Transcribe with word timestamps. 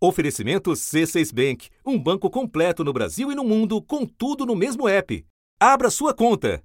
Oferecimento 0.00 0.70
C6 0.70 1.34
Bank, 1.34 1.68
um 1.84 1.98
banco 1.98 2.30
completo 2.30 2.84
no 2.84 2.92
Brasil 2.92 3.32
e 3.32 3.34
no 3.34 3.42
mundo, 3.42 3.82
com 3.82 4.06
tudo 4.06 4.46
no 4.46 4.54
mesmo 4.54 4.88
app. 4.88 5.24
Abra 5.58 5.90
sua 5.90 6.14
conta. 6.14 6.62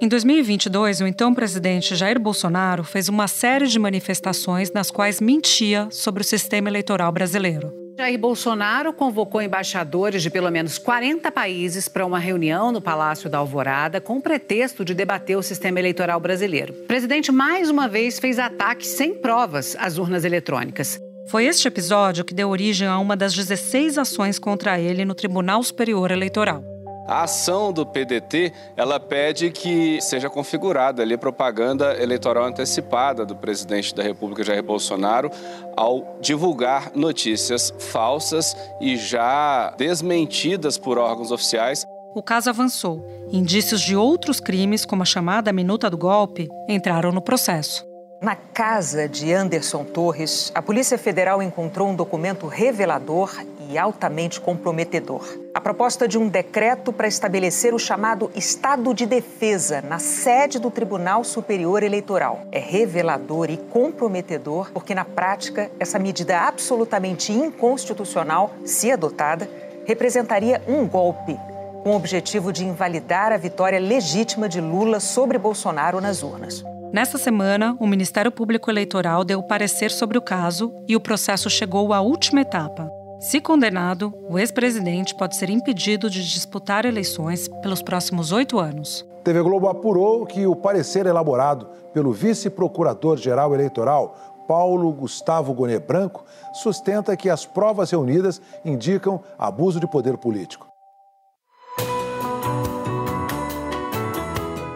Em 0.00 0.08
2022, 0.08 1.02
o 1.02 1.06
então 1.06 1.34
presidente 1.34 1.94
Jair 1.94 2.18
Bolsonaro 2.18 2.84
fez 2.84 3.08
uma 3.08 3.28
série 3.28 3.66
de 3.66 3.78
manifestações 3.78 4.72
nas 4.72 4.90
quais 4.90 5.20
mentia 5.20 5.88
sobre 5.90 6.22
o 6.22 6.24
sistema 6.24 6.68
eleitoral 6.68 7.12
brasileiro. 7.12 7.81
Jair 7.96 8.18
Bolsonaro 8.18 8.92
convocou 8.92 9.42
embaixadores 9.42 10.22
de 10.22 10.30
pelo 10.30 10.50
menos 10.50 10.78
40 10.78 11.30
países 11.30 11.88
para 11.88 12.06
uma 12.06 12.18
reunião 12.18 12.72
no 12.72 12.80
Palácio 12.80 13.28
da 13.28 13.38
Alvorada 13.38 14.00
com 14.00 14.16
o 14.16 14.22
pretexto 14.22 14.84
de 14.84 14.94
debater 14.94 15.36
o 15.36 15.42
sistema 15.42 15.78
eleitoral 15.78 16.18
brasileiro. 16.18 16.72
O 16.72 16.86
presidente 16.86 17.30
mais 17.30 17.68
uma 17.68 17.88
vez 17.88 18.18
fez 18.18 18.38
ataques 18.38 18.88
sem 18.88 19.14
provas 19.14 19.76
às 19.78 19.98
urnas 19.98 20.24
eletrônicas. 20.24 20.98
Foi 21.28 21.44
este 21.44 21.68
episódio 21.68 22.24
que 22.24 22.34
deu 22.34 22.48
origem 22.48 22.88
a 22.88 22.98
uma 22.98 23.16
das 23.16 23.34
16 23.34 23.98
ações 23.98 24.38
contra 24.38 24.80
ele 24.80 25.04
no 25.04 25.14
Tribunal 25.14 25.62
Superior 25.62 26.10
Eleitoral. 26.10 26.71
A 27.12 27.24
ação 27.24 27.74
do 27.74 27.84
PDT, 27.84 28.54
ela 28.74 28.98
pede 28.98 29.50
que 29.50 30.00
seja 30.00 30.30
configurada 30.30 31.02
ali 31.02 31.18
propaganda 31.18 31.94
eleitoral 32.02 32.44
antecipada 32.46 33.26
do 33.26 33.36
presidente 33.36 33.94
da 33.94 34.02
República 34.02 34.42
Jair 34.42 34.62
Bolsonaro 34.62 35.30
ao 35.76 36.16
divulgar 36.22 36.90
notícias 36.94 37.70
falsas 37.78 38.56
e 38.80 38.96
já 38.96 39.74
desmentidas 39.76 40.78
por 40.78 40.96
órgãos 40.96 41.30
oficiais. 41.30 41.84
O 42.14 42.22
caso 42.22 42.48
avançou. 42.48 43.06
Indícios 43.30 43.82
de 43.82 43.94
outros 43.94 44.40
crimes, 44.40 44.86
como 44.86 45.02
a 45.02 45.06
chamada 45.06 45.52
minuta 45.52 45.90
do 45.90 45.98
golpe, 45.98 46.48
entraram 46.66 47.12
no 47.12 47.20
processo. 47.20 47.86
Na 48.22 48.36
casa 48.36 49.06
de 49.06 49.34
Anderson 49.34 49.84
Torres, 49.84 50.50
a 50.54 50.62
Polícia 50.62 50.96
Federal 50.96 51.42
encontrou 51.42 51.88
um 51.88 51.94
documento 51.94 52.46
revelador 52.46 53.36
e 53.68 53.78
altamente 53.78 54.40
comprometedor. 54.40 55.38
A 55.54 55.60
proposta 55.60 56.08
de 56.08 56.18
um 56.18 56.28
decreto 56.28 56.92
para 56.92 57.08
estabelecer 57.08 57.74
o 57.74 57.78
chamado 57.78 58.30
estado 58.34 58.94
de 58.94 59.06
defesa 59.06 59.82
na 59.82 59.98
sede 59.98 60.58
do 60.58 60.70
Tribunal 60.70 61.24
Superior 61.24 61.82
Eleitoral. 61.82 62.42
É 62.50 62.58
revelador 62.58 63.50
e 63.50 63.56
comprometedor 63.56 64.70
porque, 64.72 64.94
na 64.94 65.04
prática, 65.04 65.70
essa 65.78 65.98
medida 65.98 66.40
absolutamente 66.40 67.32
inconstitucional, 67.32 68.52
se 68.64 68.90
adotada, 68.90 69.48
representaria 69.84 70.62
um 70.66 70.86
golpe 70.86 71.38
com 71.82 71.90
o 71.90 71.96
objetivo 71.96 72.52
de 72.52 72.64
invalidar 72.64 73.32
a 73.32 73.36
vitória 73.36 73.78
legítima 73.78 74.48
de 74.48 74.60
Lula 74.60 75.00
sobre 75.00 75.36
Bolsonaro 75.36 76.00
nas 76.00 76.22
urnas. 76.22 76.64
Nessa 76.92 77.18
semana, 77.18 77.76
o 77.80 77.86
Ministério 77.86 78.30
Público 78.30 78.70
Eleitoral 78.70 79.24
deu 79.24 79.42
parecer 79.42 79.90
sobre 79.90 80.18
o 80.18 80.22
caso 80.22 80.72
e 80.86 80.94
o 80.94 81.00
processo 81.00 81.48
chegou 81.48 81.92
à 81.92 82.00
última 82.00 82.42
etapa. 82.42 83.01
Se 83.22 83.40
condenado, 83.40 84.12
o 84.28 84.36
ex-presidente 84.36 85.14
pode 85.14 85.36
ser 85.36 85.48
impedido 85.48 86.10
de 86.10 86.28
disputar 86.28 86.84
eleições 86.84 87.46
pelos 87.62 87.80
próximos 87.80 88.32
oito 88.32 88.58
anos. 88.58 89.06
TV 89.22 89.40
Globo 89.42 89.68
apurou 89.68 90.26
que 90.26 90.44
o 90.44 90.56
parecer 90.56 91.06
elaborado 91.06 91.68
pelo 91.94 92.12
vice-procurador-geral 92.12 93.54
eleitoral, 93.54 94.44
Paulo 94.48 94.92
Gustavo 94.92 95.54
Gonê 95.54 95.78
Branco, 95.78 96.24
sustenta 96.52 97.16
que 97.16 97.30
as 97.30 97.46
provas 97.46 97.92
reunidas 97.92 98.42
indicam 98.64 99.22
abuso 99.38 99.78
de 99.78 99.86
poder 99.86 100.18
político. 100.18 100.66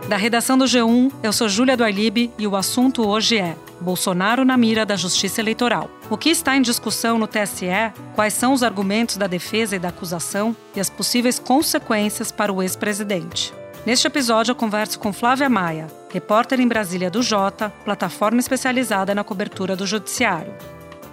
Da 0.08 0.16
redação 0.16 0.56
do 0.56 0.66
G1, 0.66 1.10
eu 1.20 1.32
sou 1.32 1.48
Júlia 1.48 1.76
do 1.76 1.82
e 2.38 2.46
o 2.46 2.54
assunto 2.54 3.04
hoje 3.04 3.38
é 3.38 3.56
Bolsonaro 3.80 4.44
na 4.44 4.56
mira 4.56 4.86
da 4.86 4.96
Justiça 4.96 5.40
Eleitoral. 5.40 5.90
O 6.08 6.16
que 6.16 6.30
está 6.30 6.56
em 6.56 6.62
discussão 6.62 7.18
no 7.18 7.26
TSE, 7.26 7.92
quais 8.14 8.34
são 8.34 8.52
os 8.52 8.62
argumentos 8.62 9.16
da 9.16 9.26
defesa 9.26 9.76
e 9.76 9.78
da 9.78 9.88
acusação 9.88 10.56
e 10.74 10.80
as 10.80 10.90
possíveis 10.90 11.38
consequências 11.38 12.30
para 12.32 12.52
o 12.52 12.62
ex-presidente. 12.62 13.52
Neste 13.84 14.06
episódio, 14.06 14.50
eu 14.50 14.56
converso 14.56 14.98
com 14.98 15.12
Flávia 15.12 15.48
Maia, 15.48 15.86
repórter 16.12 16.60
em 16.60 16.66
Brasília 16.66 17.08
do 17.08 17.22
Jota, 17.22 17.72
plataforma 17.84 18.40
especializada 18.40 19.14
na 19.14 19.22
cobertura 19.22 19.76
do 19.76 19.86
Judiciário. 19.86 20.52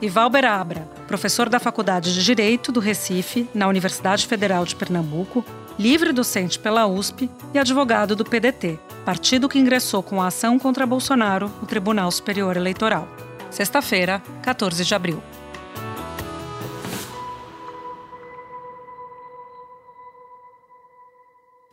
E 0.02 0.10
Valber 0.10 0.44
Abra, 0.44 0.88
professor 1.08 1.50
da 1.50 1.60
Faculdade 1.60 2.14
de 2.14 2.24
Direito 2.24 2.72
do 2.72 2.80
Recife, 2.80 3.48
na 3.54 3.68
Universidade 3.68 4.26
Federal 4.26 4.66
de 4.66 4.76
Pernambuco, 4.76 5.46
livre 5.78 6.12
docente 6.12 6.58
pela 6.58 6.88
USP 6.88 7.30
e 7.54 7.60
advogado 7.60 8.16
do 8.16 8.26
PDT, 8.26 8.80
partido 9.06 9.50
que 9.50 9.60
ingressou 9.60 10.02
com 10.02 10.22
a 10.22 10.28
ação 10.28 10.58
contra 10.58 10.86
Bolsonaro 10.86 11.52
no 11.62 11.68
Tribunal 11.68 12.10
Superior 12.10 12.56
Eleitoral. 12.56 13.08
Sexta-feira, 13.52 14.22
14 14.42 14.86
de 14.86 14.96
abril. 14.96 15.22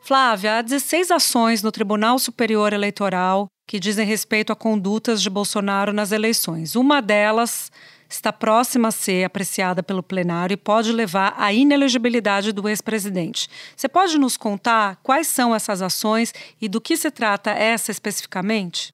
Flávia, 0.01 0.59
há 0.59 0.63
16 0.63 1.13
ações 1.13 1.63
no 1.63 1.71
Tribunal 1.71 2.19
Superior 2.19 2.73
Eleitoral 2.73 3.47
que 3.65 3.79
dizem 3.79 4.05
respeito 4.05 4.53
a 4.53 4.57
condutas 4.57 5.23
de 5.23 5.31
Bolsonaro 5.31 5.93
nas 5.93 6.11
eleições. 6.11 6.75
Uma 6.75 7.01
delas 7.01 7.71
está 8.15 8.33
próxima 8.33 8.89
a 8.89 8.93
ser 8.93 9.25
apreciada 9.25 9.83
pelo 9.83 10.03
plenário 10.03 10.55
e 10.55 10.57
pode 10.57 10.93
levar 10.93 11.35
à 11.39 11.53
inelegibilidade 11.53 12.53
do 12.53 12.69
ex-presidente. 12.69 13.49
Você 13.77 13.89
pode 13.89 14.19
nos 14.19 14.37
contar 14.37 14.99
quais 15.03 15.27
são 15.27 15.55
essas 15.55 15.81
ações 15.81 16.35
e 16.61 16.69
do 16.69 16.81
que 16.81 16.97
se 16.97 17.11
trata 17.11 17.51
essa 17.51 17.91
especificamente? 17.91 18.93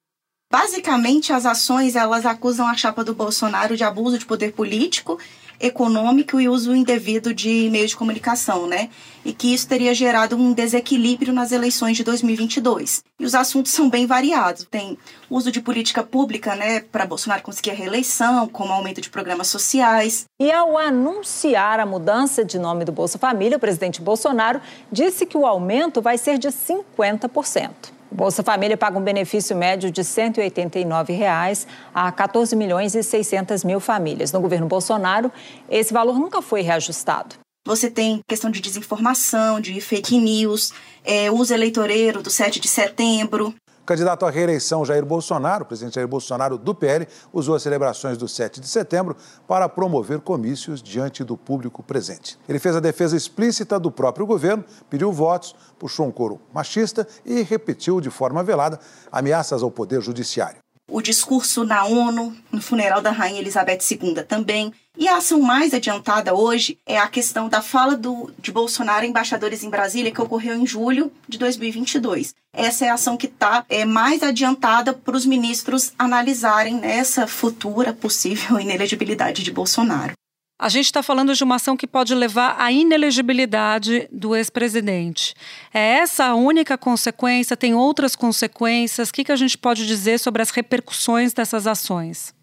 Basicamente, 0.50 1.32
as 1.32 1.44
ações 1.44 1.97
elas 1.97 2.25
acusam 2.25 2.69
a 2.69 2.76
chapa 2.76 3.03
do 3.03 3.15
Bolsonaro 3.15 3.76
de 3.76 3.82
abuso 3.82 4.16
de 4.16 4.25
poder 4.25 4.53
político, 4.53 5.19
econômico 5.61 6.41
e 6.41 6.49
uso 6.49 6.75
indevido 6.75 7.34
de 7.34 7.69
meios 7.71 7.91
de 7.91 7.97
comunicação, 7.97 8.67
né? 8.67 8.89
E 9.25 9.33
que 9.33 9.53
isso 9.53 9.69
teria 9.69 9.94
gerado 9.94 10.37
um 10.37 10.53
desequilíbrio 10.53 11.33
nas 11.33 11.53
eleições 11.53 11.97
de 11.97 12.05
2022. 12.05 13.03
E 13.19 13.25
os 13.25 13.34
assuntos 13.34 13.72
são 13.72 13.89
bem 13.91 14.06
variados. 14.06 14.67
Tem 14.71 14.97
uso 15.28 15.50
de 15.50 15.61
política 15.61 16.03
pública, 16.03 16.55
né, 16.55 16.81
para 16.81 17.06
Bolsonaro 17.06 17.43
conseguir 17.43 17.71
a 17.71 17.75
reeleição, 17.75 18.47
como 18.47 18.72
aumento 18.72 19.00
de 19.00 19.11
programas 19.11 19.49
sociais. 19.49 20.27
E 20.39 20.53
ao 20.53 20.78
anunciar 20.78 21.81
a 21.81 21.87
mudança 21.87 22.44
de 22.44 22.59
nome 22.59 22.84
do 22.84 22.93
Bolsa 22.93 23.19
Família, 23.19 23.56
o 23.56 23.61
presidente 23.61 24.00
Bolsonaro 24.00 24.61
disse 24.93 25.27
que 25.27 25.37
o 25.37 25.47
aumento 25.47 26.00
vai 26.00 26.19
ser 26.19 26.38
de 26.38 26.49
50%. 26.49 27.96
O 28.11 28.15
Bolsa 28.15 28.43
Família 28.43 28.77
paga 28.77 28.99
um 28.99 29.03
benefício 29.03 29.56
médio 29.56 29.91
de 29.91 30.05
189 30.05 31.12
reais 31.12 31.67
a 31.94 32.11
14 32.12 32.55
milhões 32.55 32.94
e 32.94 33.03
600 33.03 33.65
mil 33.65 33.81
famílias. 33.81 34.33
No 34.33 34.41
governo 34.41 34.67
Bolsonaro, 34.67 35.31
esse 35.69 35.93
valor 35.93 36.19
nunca 36.19 36.41
foi 36.41 36.62
reajustado. 36.62 37.37
Você 37.67 37.91
tem 37.91 38.21
questão 38.28 38.49
de 38.49 38.61
desinformação, 38.61 39.61
de 39.61 39.81
fake 39.81 40.19
news, 40.21 40.72
é, 41.05 41.31
uso 41.33 41.53
eleitoreiro 41.53 42.22
do 42.22 42.31
7 42.31 42.61
de 42.61 42.69
setembro. 42.69 43.53
Candidato 43.87 44.27
à 44.27 44.31
reeleição 44.31 44.85
Jair 44.85 45.07
Bolsonaro, 45.07 45.63
o 45.63 45.67
presidente 45.67 45.95
Jair 45.95 46.09
Bolsonaro 46.09 46.59
do 46.59 46.75
PL, 46.75 47.07
usou 47.33 47.55
as 47.55 47.63
celebrações 47.63 48.19
do 48.19 48.27
7 48.27 48.61
de 48.61 48.67
setembro 48.67 49.17
para 49.47 49.69
promover 49.69 50.19
comícios 50.19 50.83
diante 50.83 51.23
do 51.23 51.37
público 51.37 51.85
presente. 51.85 52.37
Ele 52.49 52.59
fez 52.59 52.75
a 52.75 52.81
defesa 52.81 53.17
explícita 53.17 53.79
do 53.79 53.93
próprio 53.93 54.27
governo, 54.27 54.65
pediu 54.91 55.13
votos, 55.13 55.55
puxou 55.79 56.05
um 56.05 56.11
coro 56.11 56.41
machista 56.53 57.07
e 57.25 57.43
repetiu 57.43 58.01
de 58.01 58.11
forma 58.11 58.43
velada 58.43 58.81
ameaças 59.13 59.63
ao 59.63 59.71
poder 59.71 60.01
judiciário 60.01 60.66
o 60.89 61.03
discurso 61.03 61.65
na 61.65 61.85
ONU, 61.85 62.37
no 62.51 62.61
funeral 62.61 63.03
da 63.03 63.11
Rainha 63.11 63.41
Elizabeth 63.41 63.81
II 63.91 64.23
também. 64.23 64.73
E 64.97 65.09
a 65.09 65.17
ação 65.17 65.41
mais 65.41 65.75
adiantada 65.75 66.35
hoje 66.35 66.79
é 66.87 66.99
a 66.99 67.09
questão 67.09 67.49
da 67.49 67.61
fala 67.61 67.97
do, 67.97 68.33
de 68.39 68.51
Bolsonaro 68.51 69.05
a 69.05 69.07
embaixadores 69.07 69.63
em 69.63 69.69
Brasília, 69.69 70.11
que 70.11 70.23
ocorreu 70.23 70.55
em 70.55 70.67
julho 70.67 71.13
de 71.29 71.39
2022. 71.39 72.35
Essa 72.53 72.87
é 72.87 72.89
a 72.89 72.95
ação 72.95 73.17
que 73.17 73.27
está 73.27 73.65
é, 73.69 73.85
mais 73.85 74.23
adiantada 74.23 74.95
para 74.95 75.17
os 75.17 75.27
ministros 75.27 75.93
analisarem 75.99 76.81
essa 76.83 77.27
futura 77.27 77.93
possível 77.93 78.59
inelegibilidade 78.59 79.43
de 79.43 79.53
Bolsonaro. 79.53 80.15
A 80.58 80.70
gente 80.70 80.87
está 80.87 81.03
falando 81.03 81.35
de 81.35 81.44
uma 81.44 81.56
ação 81.56 81.76
que 81.76 81.87
pode 81.87 82.14
levar 82.14 82.56
à 82.58 82.73
inelegibilidade 82.73 84.08
do 84.11 84.35
ex-presidente. 84.35 85.35
É 85.73 85.99
essa 85.99 86.25
a 86.25 86.35
única 86.35 86.79
consequência? 86.79 87.55
Tem 87.55 87.75
outras 87.75 88.17
consequências? 88.17 89.11
O 89.11 89.12
que, 89.12 89.25
que 89.25 89.32
a 89.32 89.37
gente 89.37 89.58
pode 89.58 89.87
dizer 89.87 90.19
sobre 90.19 90.41
as 90.41 90.49
repercussões 90.49 91.35
dessas 91.35 91.67
ações? 91.67 92.35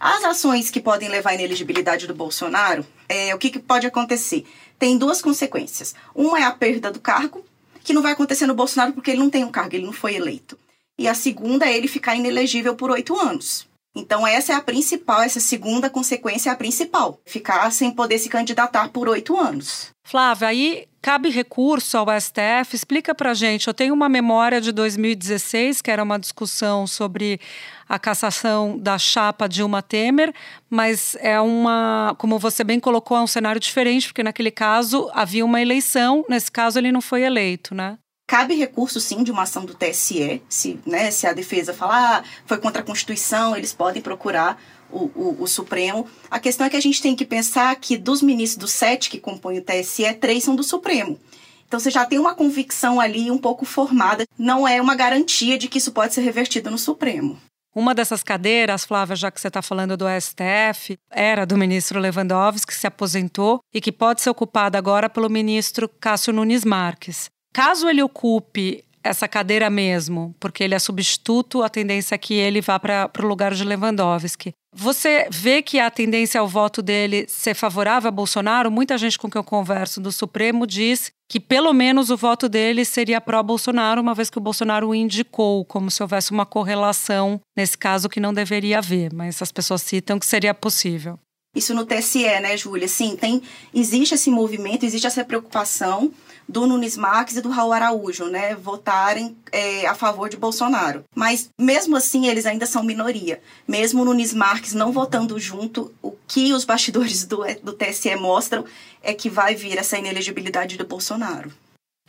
As 0.00 0.24
ações 0.24 0.70
que 0.70 0.80
podem 0.80 1.10
levar 1.10 1.30
à 1.30 1.34
inelegibilidade 1.34 2.06
do 2.06 2.14
Bolsonaro, 2.14 2.86
é, 3.06 3.34
o 3.34 3.38
que, 3.38 3.50
que 3.50 3.58
pode 3.58 3.86
acontecer? 3.86 4.46
Tem 4.78 4.96
duas 4.96 5.20
consequências. 5.20 5.94
Uma 6.14 6.38
é 6.38 6.44
a 6.44 6.52
perda 6.52 6.90
do 6.90 7.00
cargo, 7.00 7.44
que 7.84 7.92
não 7.92 8.00
vai 8.00 8.12
acontecer 8.12 8.46
no 8.46 8.54
Bolsonaro 8.54 8.94
porque 8.94 9.10
ele 9.10 9.20
não 9.20 9.28
tem 9.28 9.44
um 9.44 9.50
cargo, 9.50 9.76
ele 9.76 9.84
não 9.84 9.92
foi 9.92 10.14
eleito. 10.14 10.58
E 10.98 11.06
a 11.06 11.12
segunda 11.12 11.66
é 11.66 11.76
ele 11.76 11.86
ficar 11.86 12.16
inelegível 12.16 12.74
por 12.74 12.90
oito 12.90 13.14
anos. 13.14 13.68
Então, 13.98 14.26
essa 14.26 14.52
é 14.52 14.56
a 14.56 14.60
principal, 14.60 15.22
essa 15.22 15.40
segunda 15.40 15.90
consequência 15.90 16.50
é 16.50 16.52
a 16.52 16.56
principal: 16.56 17.20
ficar 17.26 17.70
sem 17.72 17.90
poder 17.90 18.18
se 18.18 18.28
candidatar 18.28 18.88
por 18.90 19.08
oito 19.08 19.36
anos. 19.36 19.88
Flávia, 20.04 20.48
aí 20.48 20.86
cabe 21.02 21.28
recurso 21.28 21.98
ao 21.98 22.06
STF? 22.18 22.74
Explica 22.74 23.14
pra 23.14 23.34
gente. 23.34 23.66
Eu 23.66 23.74
tenho 23.74 23.92
uma 23.92 24.08
memória 24.08 24.60
de 24.60 24.72
2016, 24.72 25.82
que 25.82 25.90
era 25.90 26.02
uma 26.02 26.18
discussão 26.18 26.86
sobre 26.86 27.40
a 27.88 27.98
cassação 27.98 28.78
da 28.78 28.98
chapa 28.98 29.48
Dilma 29.48 29.82
Temer, 29.82 30.32
mas 30.70 31.16
é 31.20 31.40
uma, 31.40 32.14
como 32.18 32.38
você 32.38 32.62
bem 32.62 32.78
colocou, 32.78 33.16
é 33.16 33.20
um 33.20 33.26
cenário 33.26 33.60
diferente, 33.60 34.08
porque 34.08 34.22
naquele 34.22 34.50
caso 34.50 35.10
havia 35.12 35.44
uma 35.44 35.60
eleição, 35.60 36.24
nesse 36.28 36.50
caso 36.50 36.78
ele 36.78 36.92
não 36.92 37.00
foi 37.00 37.22
eleito, 37.22 37.74
né? 37.74 37.98
Cabe 38.28 38.54
recurso, 38.54 39.00
sim, 39.00 39.22
de 39.22 39.32
uma 39.32 39.44
ação 39.44 39.64
do 39.64 39.72
TSE. 39.72 40.42
Se, 40.50 40.78
né, 40.84 41.10
se 41.10 41.26
a 41.26 41.32
defesa 41.32 41.72
falar 41.72 42.18
ah, 42.18 42.24
foi 42.44 42.58
contra 42.58 42.82
a 42.82 42.84
Constituição, 42.84 43.56
eles 43.56 43.72
podem 43.72 44.02
procurar 44.02 44.60
o, 44.92 45.10
o, 45.14 45.36
o, 45.40 45.46
Supremo. 45.46 46.06
A 46.30 46.38
questão 46.38 46.66
é 46.66 46.70
que 46.70 46.76
a 46.76 46.80
gente 46.80 47.00
tem 47.00 47.16
que 47.16 47.24
pensar 47.24 47.74
que 47.76 47.96
dos 47.96 48.20
ministros 48.20 48.58
dos 48.58 48.72
sete 48.72 49.08
que 49.08 49.18
compõem 49.18 49.60
o 49.60 49.62
TSE, 49.62 50.12
três 50.20 50.44
são 50.44 50.54
do 50.54 50.62
Supremo. 50.62 51.18
Então 51.66 51.80
você 51.80 51.90
já 51.90 52.04
tem 52.04 52.18
uma 52.18 52.34
convicção 52.34 53.00
ali 53.00 53.30
um 53.30 53.38
pouco 53.38 53.64
formada. 53.64 54.26
Não 54.38 54.68
é 54.68 54.78
uma 54.78 54.94
garantia 54.94 55.56
de 55.56 55.66
que 55.66 55.78
isso 55.78 55.92
pode 55.92 56.12
ser 56.12 56.20
revertido 56.20 56.70
no 56.70 56.76
Supremo. 56.76 57.40
Uma 57.74 57.94
dessas 57.94 58.22
cadeiras, 58.22 58.84
Flávia, 58.84 59.16
já 59.16 59.30
que 59.30 59.40
você 59.40 59.48
está 59.48 59.62
falando 59.62 59.96
do 59.96 60.04
STF, 60.06 60.98
era 61.10 61.46
do 61.46 61.56
ministro 61.56 61.98
Lewandowski, 61.98 62.66
que 62.66 62.74
se 62.74 62.86
aposentou 62.86 63.60
e 63.72 63.80
que 63.80 63.90
pode 63.90 64.20
ser 64.20 64.28
ocupada 64.28 64.76
agora 64.76 65.08
pelo 65.08 65.30
ministro 65.30 65.88
Cássio 65.88 66.34
Nunes 66.34 66.62
Marques. 66.62 67.30
Caso 67.58 67.88
ele 67.88 68.00
ocupe 68.00 68.84
essa 69.02 69.26
cadeira 69.26 69.68
mesmo, 69.68 70.32
porque 70.38 70.62
ele 70.62 70.76
é 70.76 70.78
substituto, 70.78 71.60
a 71.60 71.68
tendência 71.68 72.14
é 72.14 72.18
que 72.18 72.34
ele 72.34 72.60
vá 72.60 72.78
para 72.78 73.10
o 73.18 73.26
lugar 73.26 73.52
de 73.52 73.64
Lewandowski. 73.64 74.52
Você 74.72 75.26
vê 75.28 75.60
que 75.60 75.80
a 75.80 75.90
tendência 75.90 76.40
ao 76.40 76.46
voto 76.46 76.80
dele 76.80 77.26
ser 77.26 77.54
favorável 77.54 78.06
a 78.06 78.12
Bolsonaro? 78.12 78.70
Muita 78.70 78.96
gente 78.96 79.18
com 79.18 79.28
quem 79.28 79.40
eu 79.40 79.44
converso 79.44 80.00
do 80.00 80.12
Supremo 80.12 80.68
diz 80.68 81.10
que 81.28 81.40
pelo 81.40 81.72
menos 81.72 82.10
o 82.10 82.16
voto 82.16 82.48
dele 82.48 82.84
seria 82.84 83.20
pró-Bolsonaro, 83.20 84.00
uma 84.00 84.14
vez 84.14 84.30
que 84.30 84.38
o 84.38 84.40
Bolsonaro 84.40 84.90
o 84.90 84.94
indicou, 84.94 85.64
como 85.64 85.90
se 85.90 86.00
houvesse 86.00 86.30
uma 86.30 86.46
correlação 86.46 87.40
nesse 87.56 87.76
caso 87.76 88.08
que 88.08 88.20
não 88.20 88.32
deveria 88.32 88.78
haver, 88.78 89.12
mas 89.12 89.42
as 89.42 89.50
pessoas 89.50 89.82
citam 89.82 90.20
que 90.20 90.26
seria 90.26 90.54
possível. 90.54 91.18
Isso 91.56 91.74
no 91.74 91.84
TSE, 91.84 92.22
né, 92.40 92.56
Júlia? 92.56 92.86
Sim, 92.86 93.16
tem, 93.16 93.42
existe 93.74 94.14
esse 94.14 94.30
movimento, 94.30 94.86
existe 94.86 95.08
essa 95.08 95.24
preocupação 95.24 96.12
do 96.48 96.66
Nunes 96.66 96.96
Marques 96.96 97.36
e 97.36 97.42
do 97.42 97.50
Raul 97.50 97.72
Araújo, 97.72 98.26
né, 98.26 98.54
votarem 98.54 99.36
é, 99.52 99.86
a 99.86 99.94
favor 99.94 100.28
de 100.28 100.36
Bolsonaro. 100.36 101.04
Mas 101.14 101.50
mesmo 101.60 101.96
assim 101.96 102.26
eles 102.26 102.46
ainda 102.46 102.64
são 102.64 102.82
minoria. 102.82 103.40
Mesmo 103.66 104.02
o 104.02 104.04
Nunes 104.04 104.32
Marques 104.32 104.72
não 104.72 104.90
votando 104.90 105.38
junto, 105.38 105.92
o 106.02 106.12
que 106.26 106.52
os 106.52 106.64
bastidores 106.64 107.24
do, 107.24 107.42
do 107.62 107.72
TSE 107.72 108.16
mostram 108.16 108.64
é 109.02 109.12
que 109.12 109.28
vai 109.28 109.54
vir 109.54 109.76
essa 109.76 109.98
inelegibilidade 109.98 110.78
do 110.78 110.86
Bolsonaro. 110.86 111.52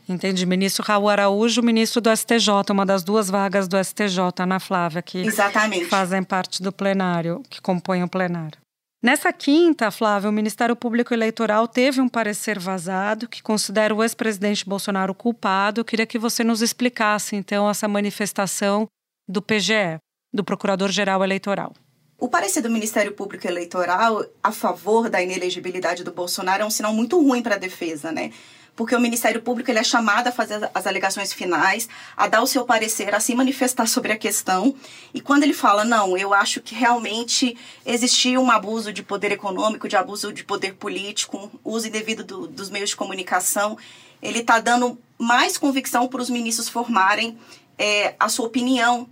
Entendi. 0.07 0.43
Ministro 0.43 0.83
Raul 0.83 1.07
Araújo, 1.07 1.61
ministro 1.61 2.01
do 2.01 2.15
STJ, 2.15 2.49
uma 2.71 2.83
das 2.83 3.03
duas 3.03 3.29
vagas 3.29 3.67
do 3.67 3.77
STJ, 3.77 4.19
Ana 4.39 4.59
Flávia, 4.59 5.03
que 5.03 5.19
Exatamente. 5.19 5.85
fazem 5.85 6.23
parte 6.23 6.63
do 6.63 6.71
plenário, 6.71 7.43
que 7.47 7.61
compõem 7.61 8.01
o 8.01 8.07
plenário. 8.07 8.57
Nessa 9.01 9.31
quinta, 9.31 9.89
Flávia, 9.91 10.29
o 10.29 10.33
Ministério 10.33 10.75
Público 10.75 11.13
Eleitoral 11.13 11.69
teve 11.69 12.01
um 12.01 12.09
parecer 12.09 12.59
vazado 12.59 13.29
que 13.29 13.41
considera 13.41 13.95
o 13.95 14.03
ex-presidente 14.03 14.67
Bolsonaro 14.67 15.15
culpado. 15.15 15.79
Eu 15.79 15.85
queria 15.85 16.05
que 16.05 16.19
você 16.19 16.43
nos 16.43 16.61
explicasse, 16.61 17.33
então, 17.37 17.69
essa 17.69 17.87
manifestação 17.87 18.87
do 19.25 19.41
PGE, 19.41 19.97
do 20.33 20.43
Procurador-Geral 20.43 21.23
Eleitoral. 21.23 21.73
O 22.19 22.27
parecer 22.27 22.61
do 22.61 22.69
Ministério 22.69 23.13
Público 23.13 23.47
Eleitoral 23.47 24.25
a 24.43 24.51
favor 24.51 25.09
da 25.09 25.21
inelegibilidade 25.21 26.03
do 26.03 26.11
Bolsonaro 26.11 26.63
é 26.63 26.65
um 26.65 26.69
sinal 26.69 26.93
muito 26.93 27.17
ruim 27.23 27.41
para 27.41 27.55
a 27.55 27.59
defesa, 27.59 28.11
né? 28.11 28.33
Porque 28.79 28.95
o 28.95 29.01
Ministério 29.01 29.41
Público 29.41 29.69
ele 29.69 29.79
é 29.79 29.83
chamado 29.83 30.27
a 30.27 30.31
fazer 30.31 30.71
as 30.73 30.87
alegações 30.87 31.33
finais, 31.33 31.89
a 32.15 32.29
dar 32.29 32.41
o 32.41 32.47
seu 32.47 32.63
parecer, 32.63 33.13
a 33.13 33.19
se 33.19 33.35
manifestar 33.35 33.85
sobre 33.85 34.13
a 34.13 34.17
questão. 34.17 34.73
E 35.13 35.19
quando 35.19 35.43
ele 35.43 35.53
fala, 35.53 35.83
não, 35.83 36.17
eu 36.17 36.33
acho 36.33 36.61
que 36.61 36.73
realmente 36.73 37.57
existia 37.85 38.39
um 38.39 38.49
abuso 38.49 38.93
de 38.93 39.03
poder 39.03 39.33
econômico, 39.33 39.89
de 39.89 39.97
abuso 39.97 40.31
de 40.31 40.45
poder 40.45 40.75
político, 40.75 41.51
uso 41.61 41.89
indevido 41.89 42.23
do, 42.23 42.47
dos 42.47 42.69
meios 42.69 42.91
de 42.91 42.95
comunicação, 42.95 43.77
ele 44.21 44.39
está 44.39 44.61
dando 44.61 44.97
mais 45.17 45.57
convicção 45.57 46.07
para 46.07 46.21
os 46.21 46.29
ministros 46.29 46.69
formarem 46.69 47.37
é, 47.77 48.15
a 48.17 48.29
sua 48.29 48.45
opinião 48.45 49.09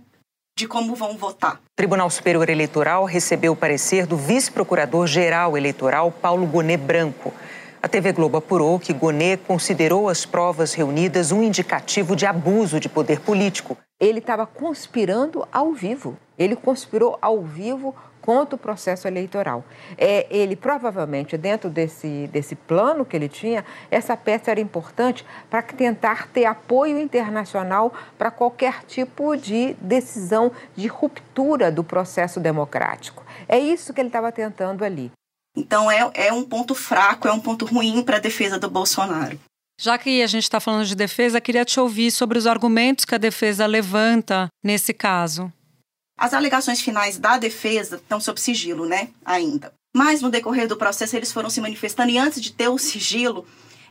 de 0.56 0.66
como 0.66 0.94
vão 0.94 1.18
votar. 1.18 1.56
O 1.56 1.76
Tribunal 1.76 2.08
Superior 2.08 2.48
Eleitoral 2.48 3.04
recebeu 3.04 3.52
o 3.52 3.56
parecer 3.56 4.06
do 4.06 4.16
vice-procurador-geral 4.16 5.58
eleitoral 5.58 6.10
Paulo 6.10 6.46
Gonet 6.46 6.82
Branco. 6.82 7.34
A 7.80 7.86
TV 7.86 8.12
Globo 8.12 8.36
apurou 8.36 8.76
que 8.80 8.92
Gonet 8.92 9.40
considerou 9.46 10.08
as 10.08 10.26
provas 10.26 10.74
reunidas 10.74 11.30
um 11.30 11.44
indicativo 11.44 12.16
de 12.16 12.26
abuso 12.26 12.80
de 12.80 12.88
poder 12.88 13.20
político. 13.20 13.78
Ele 14.00 14.18
estava 14.18 14.44
conspirando 14.46 15.46
ao 15.52 15.72
vivo. 15.72 16.16
Ele 16.36 16.56
conspirou 16.56 17.16
ao 17.22 17.40
vivo 17.40 17.94
contra 18.20 18.56
o 18.56 18.58
processo 18.58 19.06
eleitoral. 19.06 19.64
É, 19.96 20.26
ele 20.28 20.56
provavelmente, 20.56 21.38
dentro 21.38 21.70
desse, 21.70 22.28
desse 22.32 22.56
plano 22.56 23.04
que 23.04 23.16
ele 23.16 23.28
tinha, 23.28 23.64
essa 23.92 24.16
peça 24.16 24.50
era 24.50 24.60
importante 24.60 25.24
para 25.48 25.62
tentar 25.62 26.26
ter 26.28 26.46
apoio 26.46 26.98
internacional 26.98 27.92
para 28.18 28.32
qualquer 28.32 28.82
tipo 28.86 29.36
de 29.36 29.74
decisão 29.80 30.50
de 30.74 30.88
ruptura 30.88 31.70
do 31.70 31.84
processo 31.84 32.40
democrático. 32.40 33.24
É 33.48 33.56
isso 33.56 33.94
que 33.94 34.00
ele 34.00 34.08
estava 34.08 34.32
tentando 34.32 34.84
ali. 34.84 35.12
Então 35.58 35.90
é, 35.90 36.10
é 36.14 36.32
um 36.32 36.44
ponto 36.44 36.74
fraco, 36.74 37.26
é 37.26 37.32
um 37.32 37.40
ponto 37.40 37.64
ruim 37.64 38.02
para 38.02 38.16
a 38.16 38.20
defesa 38.20 38.58
do 38.58 38.70
Bolsonaro. 38.70 39.38
Já 39.80 39.96
que 39.96 40.22
a 40.22 40.26
gente 40.26 40.42
está 40.42 40.58
falando 40.58 40.86
de 40.86 40.94
defesa, 40.94 41.40
queria 41.40 41.64
te 41.64 41.78
ouvir 41.78 42.10
sobre 42.10 42.38
os 42.38 42.46
argumentos 42.46 43.04
que 43.04 43.14
a 43.14 43.18
defesa 43.18 43.64
levanta 43.66 44.48
nesse 44.64 44.92
caso. 44.92 45.52
As 46.18 46.34
alegações 46.34 46.80
finais 46.80 47.16
da 47.16 47.38
defesa 47.38 47.96
estão 47.96 48.20
sob 48.20 48.40
sigilo, 48.40 48.86
né? 48.86 49.10
Ainda. 49.24 49.72
Mas 49.96 50.20
no 50.20 50.30
decorrer 50.30 50.66
do 50.66 50.76
processo 50.76 51.16
eles 51.16 51.32
foram 51.32 51.48
se 51.48 51.60
manifestando 51.60 52.10
e 52.10 52.18
antes 52.18 52.40
de 52.40 52.52
ter 52.52 52.68
o 52.68 52.78
sigilo, 52.78 53.46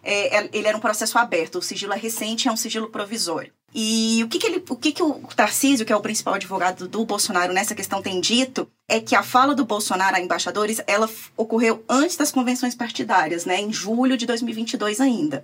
é, 0.07 0.38
é, 0.38 0.50
ele 0.54 0.68
era 0.68 0.77
um 0.77 0.81
processo 0.81 1.18
aberto. 1.18 1.59
O 1.59 1.62
sigilo 1.62 1.94
é 1.94 1.98
recente, 1.98 2.48
é 2.48 2.51
um 2.51 2.56
sigilo 2.56 2.89
provisório. 2.89 3.51
E 3.75 4.24
o 4.24 4.30
que, 4.30 4.39
que 4.39 4.48
ele, 4.48 4.63
o 4.69 4.75
que, 4.77 4.94
que 4.94 5.04
o 5.04 5.19
Tarcísio, 5.36 5.86
que 5.86 5.92
é 5.92 5.95
o 5.95 6.01
principal 6.01 6.36
advogado 6.36 6.88
do 6.88 7.06
Bolsonaro 7.06 7.51
nessa 7.54 7.75
questão, 7.75 8.01
tem 8.01 8.21
dito 8.21 8.68
é 8.88 9.01
que 9.01 9.13
a 9.13 9.21
fala 9.21 9.54
do 9.54 9.65
Bolsonaro 9.65 10.15
a 10.15 10.21
embaixadores 10.21 10.81
ela 10.88 11.09
ocorreu 11.36 11.83
antes 11.89 12.15
das 12.15 12.31
convenções 12.31 12.74
partidárias, 12.74 13.44
né, 13.44 13.59
em 13.59 13.74
julho 13.74 14.15
de 14.15 14.25
2022 14.25 15.01
ainda. 15.01 15.44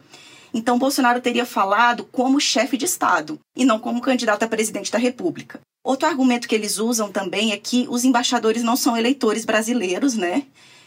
Então, 0.53 0.79
Bolsonaro 0.79 1.19
teria 1.19 1.45
falado 1.45 2.05
como 2.05 2.39
chefe 2.39 2.77
de 2.77 2.85
Estado 2.85 3.39
e 3.55 3.65
não 3.65 3.79
como 3.79 3.99
candidato 4.01 4.43
a 4.43 4.47
presidente 4.47 4.91
da 4.91 4.99
República. 4.99 5.59
Outro 5.83 6.07
argumento 6.07 6.47
que 6.47 6.55
eles 6.55 6.77
usam 6.77 7.11
também 7.11 7.51
é 7.51 7.57
que 7.57 7.85
os 7.89 8.05
embaixadores 8.05 8.63
não 8.63 8.77
são 8.77 8.95
eleitores 8.95 9.43
brasileiros, 9.43 10.15
né? 10.15 10.43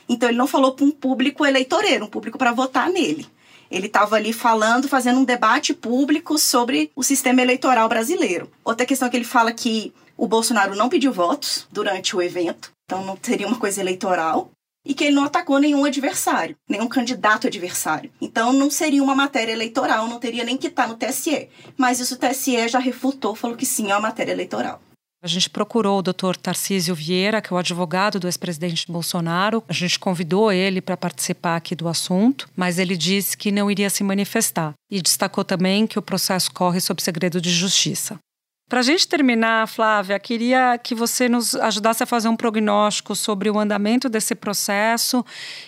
Então, 0.09 0.29
ele 0.29 0.39
não 0.39 0.47
falou 0.47 0.73
para 0.73 0.87
um 0.87 0.91
público 0.91 1.45
eleitoreiro, 1.45 2.05
um 2.05 2.09
público 2.09 2.39
para 2.39 2.53
votar 2.53 2.89
nele. 2.89 3.27
Ele 3.71 3.87
estava 3.87 4.17
ali 4.17 4.33
falando, 4.33 4.89
fazendo 4.89 5.21
um 5.21 5.25
debate 5.25 5.75
público 5.75 6.39
sobre 6.39 6.91
o 6.95 7.03
sistema 7.03 7.43
eleitoral 7.43 7.89
brasileiro. 7.89 8.51
Outra 8.65 8.87
questão 8.87 9.09
é 9.09 9.11
que 9.11 9.17
ele 9.17 9.25
fala 9.25 9.53
que 9.53 9.93
o 10.17 10.27
Bolsonaro 10.27 10.75
não 10.75 10.89
pediu 10.89 11.13
votos 11.13 11.67
durante 11.71 12.17
o 12.17 12.23
evento, 12.23 12.73
então 12.85 13.05
não 13.05 13.19
seria 13.21 13.47
uma 13.47 13.59
coisa 13.59 13.81
eleitoral. 13.81 14.51
E 14.89 14.95
que 14.95 15.03
ele 15.03 15.17
não 15.17 15.25
atacou 15.25 15.59
nenhum 15.59 15.85
adversário, 15.85 16.57
nenhum 16.69 16.87
candidato 16.87 17.49
adversário. 17.49 18.09
Então 18.21 18.53
não 18.53 18.71
seria 18.71 19.03
uma 19.03 19.17
matéria 19.17 19.51
eleitoral, 19.51 20.07
não 20.07 20.21
teria 20.21 20.45
nem 20.45 20.57
que 20.57 20.69
estar 20.69 20.87
no 20.87 20.95
TSE. 20.95 21.49
Mas 21.77 21.99
isso 21.99 22.15
o 22.15 22.17
TSE 22.17 22.69
já 22.69 22.79
refutou, 22.79 23.35
falou 23.35 23.57
que 23.57 23.67
sim, 23.67 23.91
é 23.91 23.95
uma 23.95 24.03
matéria 24.03 24.31
eleitoral. 24.31 24.81
A 25.27 25.29
gente 25.29 25.51
procurou 25.51 25.99
o 25.99 26.03
doutor 26.03 26.37
Tarcísio 26.37 26.95
Vieira, 26.95 27.43
que 27.43 27.53
é 27.53 27.57
o 27.57 27.59
advogado 27.59 28.21
do 28.21 28.29
ex-presidente 28.29 28.87
Bolsonaro. 28.87 29.61
A 29.69 29.73
gente 29.73 29.99
convidou 29.99 30.53
ele 30.53 30.81
para 30.81 30.97
participar 30.97 31.57
aqui 31.57 31.75
do 31.75 31.89
assunto, 31.89 32.49
mas 32.55 32.79
ele 32.79 32.97
disse 32.97 33.37
que 33.37 33.51
não 33.51 33.69
iria 33.69 33.91
se 33.91 34.05
manifestar. 34.05 34.73
E 34.89 35.03
destacou 35.03 35.45
também 35.45 35.85
que 35.85 35.99
o 35.99 36.03
processo 36.03 36.53
corre 36.53 36.79
sob 36.81 37.03
segredo 37.03 37.41
de 37.41 37.51
justiça. 37.51 38.21
Para 38.69 38.79
a 38.79 38.83
gente 38.85 39.09
terminar, 39.09 39.67
Flávia, 39.67 40.17
queria 40.21 40.79
que 40.79 40.95
você 40.95 41.29
nos 41.29 41.57
ajudasse 41.57 42.05
a 42.05 42.07
fazer 42.07 42.29
um 42.29 42.37
prognóstico 42.37 43.17
sobre 43.17 43.51
o 43.51 43.59
andamento 43.59 44.09
desse 44.09 44.37
processo 44.37 45.27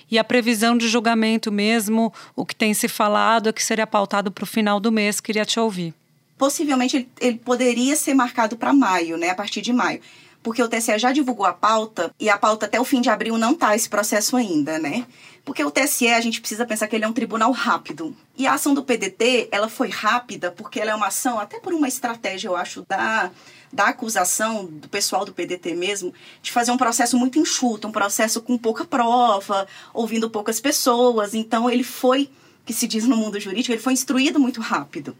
e 0.09 0.21
a 0.21 0.25
previsão 0.25 0.79
de 0.79 0.87
julgamento 0.87 1.51
mesmo, 1.51 2.15
o 2.37 2.47
que 2.47 2.55
tem 2.55 2.73
se 2.75 2.87
falado, 2.87 3.53
que 3.53 3.65
seria 3.65 3.89
pautado 3.89 4.31
para 4.31 4.45
o 4.45 4.47
final 4.47 4.79
do 4.79 4.93
mês. 4.93 5.21
Queria 5.21 5.45
te 5.45 5.59
ouvir 5.59 5.93
possivelmente 6.39 6.97
ele, 6.97 7.09
ele 7.21 7.39
poderia 7.39 7.97
ser 7.97 8.15
marcado 8.15 8.57
para 8.57 8.73
maio, 8.73 9.17
né, 9.19 9.31
a 9.31 9.35
partir 9.35 9.61
de 9.61 9.73
maio. 9.73 10.01
porque 10.43 10.63
o 10.63 10.69
TSE 10.69 10.99
já 10.99 11.13
divulgou 11.13 11.45
a 11.45 11.53
pauta 11.53 12.15
e 12.19 12.31
a 12.31 12.39
pauta 12.39 12.67
até 12.67 12.81
o 12.81 12.85
fim 12.85 13.01
de 13.01 13.11
abril 13.11 13.37
não 13.37 13.53
está 13.53 13.75
esse 13.75 13.89
processo 13.89 14.37
ainda, 14.37 14.79
né? 14.79 15.05
Porque 15.45 15.65
o 15.65 15.71
TSE, 15.71 16.09
a 16.09 16.21
gente 16.21 16.41
precisa 16.41 16.67
pensar 16.67 16.87
que 16.87 16.95
ele 16.95 17.07
é 17.07 17.09
um 17.09 17.13
tribunal 17.13 17.51
rápido. 17.53 18.15
E 18.37 18.47
a 18.47 18.53
ação 18.53 18.75
do 18.75 18.85
PDT, 18.85 19.49
ela 19.51 19.69
foi 19.69 19.89
rápida 19.89 20.51
porque 20.51 20.79
ela 20.79 20.91
é 20.91 20.95
uma 20.95 21.07
ação, 21.07 21.41
até 21.41 21.59
por 21.59 21.73
uma 21.73 21.89
estratégia, 21.89 22.49
eu 22.49 22.57
acho, 22.57 22.85
da, 22.87 23.31
da 23.73 23.87
acusação 23.87 24.67
do 24.67 24.89
pessoal 24.91 25.25
do 25.25 25.33
PDT 25.33 25.75
mesmo, 25.75 26.13
de 26.43 26.53
fazer 26.53 26.71
um 26.71 26.77
processo 26.77 27.17
muito 27.17 27.39
enxuto, 27.39 27.89
um 27.89 27.93
processo 27.93 28.43
com 28.43 28.59
pouca 28.59 28.85
prova, 28.85 29.67
ouvindo 29.95 30.29
poucas 30.29 30.61
pessoas. 30.61 31.35
Então, 31.35 31.69
ele 31.71 31.85
foi, 31.85 32.31
que 32.67 32.75
se 32.75 32.87
diz 32.87 33.05
no 33.05 33.17
mundo 33.17 33.41
jurídico, 33.41 33.73
ele 33.73 33.83
foi 33.83 33.95
instruído 33.95 34.39
muito 34.39 34.61
rápido. 34.61 35.17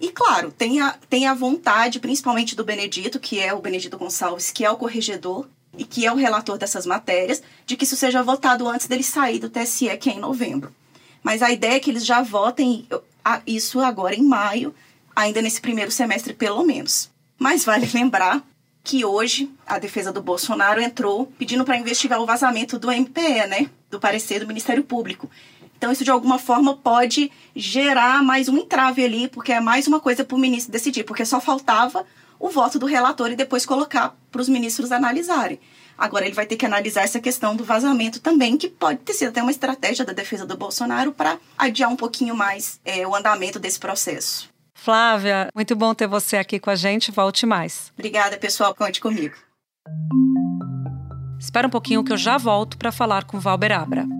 E, 0.00 0.10
claro, 0.10 0.50
tem 0.50 0.80
a, 0.80 0.96
tem 1.10 1.26
a 1.26 1.34
vontade, 1.34 2.00
principalmente 2.00 2.56
do 2.56 2.64
Benedito, 2.64 3.20
que 3.20 3.38
é 3.38 3.52
o 3.52 3.60
Benedito 3.60 3.98
Gonçalves, 3.98 4.50
que 4.50 4.64
é 4.64 4.70
o 4.70 4.76
corregedor, 4.76 5.46
e 5.76 5.84
que 5.84 6.06
é 6.06 6.12
o 6.12 6.16
relator 6.16 6.56
dessas 6.56 6.86
matérias, 6.86 7.42
de 7.66 7.76
que 7.76 7.84
isso 7.84 7.96
seja 7.96 8.22
votado 8.22 8.66
antes 8.66 8.86
dele 8.86 9.02
sair 9.02 9.38
do 9.38 9.50
TSE, 9.50 9.96
que 9.98 10.08
é 10.08 10.14
em 10.14 10.18
novembro. 10.18 10.74
Mas 11.22 11.42
a 11.42 11.50
ideia 11.50 11.74
é 11.74 11.80
que 11.80 11.90
eles 11.90 12.04
já 12.04 12.22
votem 12.22 12.88
isso 13.46 13.78
agora 13.80 14.14
em 14.14 14.22
maio, 14.22 14.74
ainda 15.14 15.42
nesse 15.42 15.60
primeiro 15.60 15.90
semestre, 15.90 16.32
pelo 16.32 16.64
menos. 16.64 17.10
Mas 17.38 17.64
vale 17.64 17.88
lembrar 17.92 18.42
que 18.82 19.04
hoje 19.04 19.50
a 19.66 19.78
defesa 19.78 20.10
do 20.10 20.22
Bolsonaro 20.22 20.80
entrou 20.80 21.26
pedindo 21.38 21.64
para 21.64 21.76
investigar 21.76 22.20
o 22.20 22.26
vazamento 22.26 22.78
do 22.78 22.90
MPE, 22.90 23.46
né? 23.46 23.70
Do 23.90 24.00
parecer 24.00 24.40
do 24.40 24.46
Ministério 24.46 24.82
Público. 24.82 25.30
Então, 25.80 25.90
isso 25.90 26.04
de 26.04 26.10
alguma 26.10 26.38
forma 26.38 26.76
pode 26.76 27.32
gerar 27.56 28.22
mais 28.22 28.50
um 28.50 28.58
entrave 28.58 29.02
ali, 29.02 29.28
porque 29.28 29.50
é 29.50 29.60
mais 29.60 29.86
uma 29.86 29.98
coisa 29.98 30.22
para 30.22 30.36
o 30.36 30.38
ministro 30.38 30.70
decidir, 30.70 31.04
porque 31.04 31.24
só 31.24 31.40
faltava 31.40 32.04
o 32.38 32.50
voto 32.50 32.78
do 32.78 32.84
relator 32.84 33.30
e 33.30 33.34
depois 33.34 33.64
colocar 33.64 34.14
para 34.30 34.42
os 34.42 34.48
ministros 34.50 34.92
analisarem. 34.92 35.58
Agora 35.96 36.26
ele 36.26 36.34
vai 36.34 36.44
ter 36.44 36.56
que 36.56 36.66
analisar 36.66 37.00
essa 37.00 37.18
questão 37.18 37.56
do 37.56 37.64
vazamento 37.64 38.20
também, 38.20 38.58
que 38.58 38.68
pode 38.68 38.98
ter 38.98 39.14
sido 39.14 39.28
até 39.28 39.40
uma 39.40 39.50
estratégia 39.50 40.04
da 40.04 40.12
defesa 40.12 40.44
do 40.44 40.54
Bolsonaro 40.54 41.12
para 41.12 41.38
adiar 41.56 41.90
um 41.90 41.96
pouquinho 41.96 42.36
mais 42.36 42.78
é, 42.84 43.06
o 43.06 43.14
andamento 43.14 43.58
desse 43.58 43.78
processo. 43.78 44.50
Flávia, 44.74 45.48
muito 45.54 45.74
bom 45.74 45.94
ter 45.94 46.06
você 46.06 46.36
aqui 46.36 46.60
com 46.60 46.68
a 46.68 46.76
gente. 46.76 47.10
Volte 47.10 47.46
mais. 47.46 47.90
Obrigada, 47.94 48.36
pessoal. 48.36 48.74
Conte 48.74 49.00
comigo. 49.00 49.34
Espera 51.38 51.66
um 51.66 51.70
pouquinho 51.70 52.04
que 52.04 52.12
eu 52.12 52.18
já 52.18 52.36
volto 52.36 52.76
para 52.76 52.92
falar 52.92 53.24
com 53.24 53.40
Valber 53.40 53.72
Abra. 53.72 54.19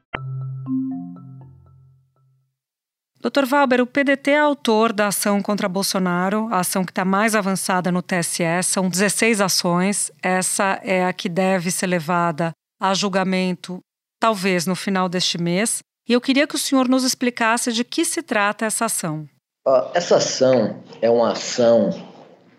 Dr. 3.21 3.45
Valber, 3.45 3.81
o 3.81 3.85
PDT 3.85 4.31
é 4.31 4.39
autor 4.39 4.91
da 4.91 5.07
ação 5.07 5.43
contra 5.43 5.69
Bolsonaro, 5.69 6.47
a 6.51 6.61
ação 6.61 6.83
que 6.83 6.91
está 6.91 7.05
mais 7.05 7.35
avançada 7.35 7.91
no 7.91 8.01
TSE. 8.01 8.63
São 8.63 8.89
16 8.89 9.39
ações. 9.39 10.11
Essa 10.23 10.81
é 10.83 11.05
a 11.05 11.13
que 11.13 11.29
deve 11.29 11.69
ser 11.69 11.85
levada 11.85 12.51
a 12.81 12.95
julgamento, 12.95 13.79
talvez 14.19 14.65
no 14.65 14.75
final 14.75 15.07
deste 15.07 15.37
mês. 15.37 15.83
E 16.09 16.13
eu 16.13 16.19
queria 16.19 16.47
que 16.47 16.55
o 16.55 16.59
senhor 16.59 16.87
nos 16.89 17.03
explicasse 17.03 17.71
de 17.71 17.83
que 17.83 18.03
se 18.03 18.23
trata 18.23 18.65
essa 18.65 18.85
ação. 18.85 19.29
Essa 19.93 20.15
ação 20.15 20.77
é 20.99 21.07
uma 21.07 21.33
ação 21.33 21.91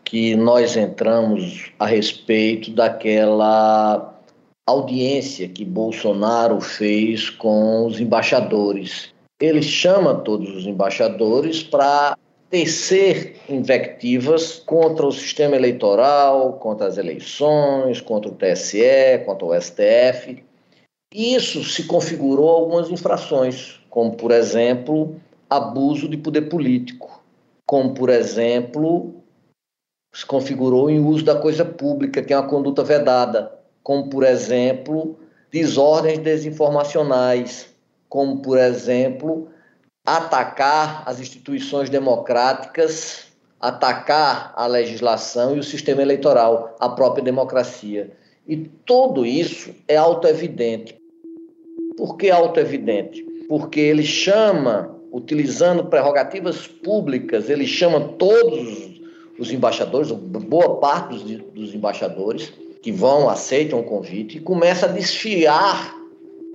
que 0.05 0.37
nós 0.37 0.77
entramos 0.77 1.73
a 1.77 1.87
respeito 1.87 2.71
daquela 2.71 4.17
audiência 4.65 5.49
que 5.49 5.65
Bolsonaro 5.65 6.61
fez 6.61 7.29
com 7.31 7.85
os 7.85 7.99
embaixadores 7.99 9.12
ele 9.43 9.61
chama 9.61 10.15
todos 10.15 10.55
os 10.55 10.67
embaixadores 10.67 11.65
para 11.65 12.17
tecer 12.49 13.41
invectivas 13.49 14.61
contra 14.65 15.05
o 15.05 15.11
sistema 15.11 15.57
eleitoral, 15.57 16.53
contra 16.61 16.87
as 16.87 16.97
eleições, 16.97 18.01
contra 18.01 18.31
o 18.31 18.35
TSE, 18.37 19.25
contra 19.27 19.45
o 19.45 19.61
STF. 19.61 20.45
E 21.13 21.35
isso 21.35 21.65
se 21.65 21.89
configurou 21.89 22.49
algumas 22.51 22.89
infrações, 22.89 23.81
como, 23.91 24.13
por 24.13 24.31
exemplo, 24.31 25.17
abuso 25.51 26.09
de 26.09 26.17
poder 26.17 26.43
político, 26.43 27.21
como, 27.67 27.95
por 27.95 28.11
exemplo, 28.11 29.13
se 30.15 30.25
configurou 30.25 30.89
em 30.89 31.01
uso 31.01 31.25
da 31.25 31.35
coisa 31.35 31.65
pública, 31.65 32.23
que 32.23 32.33
é 32.33 32.39
uma 32.39 32.49
conduta 32.49 32.85
vedada, 32.85 33.53
como, 33.83 34.09
por 34.09 34.23
exemplo, 34.23 35.19
desordens 35.51 36.19
desinformacionais, 36.19 37.72
como, 38.13 38.43
por 38.43 38.59
exemplo, 38.59 39.49
atacar 40.05 41.03
as 41.07 41.19
instituições 41.19 41.89
democráticas, 41.89 43.29
atacar 43.59 44.53
a 44.55 44.67
legislação 44.67 45.57
e 45.57 45.59
o 45.59 45.63
sistema 45.63 46.03
eleitoral, 46.03 46.77
a 46.79 46.91
própria 46.91 47.25
democracia. 47.25 48.13
E 48.47 48.59
tudo 48.85 49.25
isso 49.25 49.75
é 49.89 49.97
autoevidente. 49.97 50.95
Por 51.97 52.19
que 52.19 52.29
autoevidente? 52.29 53.25
Porque 53.49 53.81
ele 53.81 54.03
chama, 54.03 54.95
utilizando 55.11 55.87
prerrogativas 55.87 56.67
públicas, 56.67 57.49
ele 57.49 57.67
chama 57.67 57.99
todos 57.99 59.01
os 59.39 59.51
embaixadores, 59.51 60.11
boa 60.13 60.79
parte 60.81 61.15
dos, 61.15 61.23
dos 61.55 61.75
embaixadores, 61.75 62.53
que 62.83 62.93
vão, 62.93 63.31
aceitam 63.31 63.81
o 63.81 63.85
convite, 63.85 64.37
e 64.37 64.41
começa 64.41 64.85
a 64.85 64.91
desfiar 64.91 66.02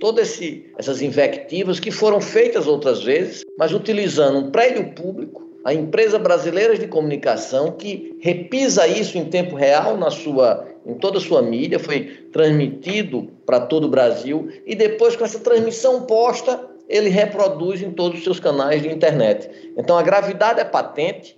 todas 0.00 0.38
essas 0.78 1.02
invectivas 1.02 1.80
que 1.80 1.90
foram 1.90 2.20
feitas 2.20 2.66
outras 2.66 3.02
vezes, 3.02 3.42
mas 3.58 3.72
utilizando 3.72 4.38
um 4.38 4.50
prédio 4.50 4.92
público, 4.94 5.48
a 5.64 5.74
empresa 5.74 6.18
brasileira 6.18 6.78
de 6.78 6.86
comunicação 6.86 7.72
que 7.72 8.16
repisa 8.20 8.86
isso 8.86 9.18
em 9.18 9.24
tempo 9.24 9.56
real 9.56 9.96
na 9.96 10.10
sua 10.10 10.66
em 10.86 10.94
toda 10.94 11.18
a 11.18 11.20
sua 11.20 11.42
mídia, 11.42 11.78
foi 11.78 12.04
transmitido 12.32 13.28
para 13.44 13.60
todo 13.60 13.84
o 13.84 13.90
Brasil 13.90 14.48
e 14.64 14.74
depois 14.74 15.14
com 15.14 15.24
essa 15.24 15.38
transmissão 15.38 16.02
posta, 16.02 16.66
ele 16.88 17.10
reproduz 17.10 17.82
em 17.82 17.90
todos 17.90 18.18
os 18.18 18.24
seus 18.24 18.40
canais 18.40 18.80
de 18.80 18.88
internet. 18.88 19.50
Então 19.76 19.98
a 19.98 20.02
gravidade 20.02 20.60
é 20.60 20.64
patente 20.64 21.36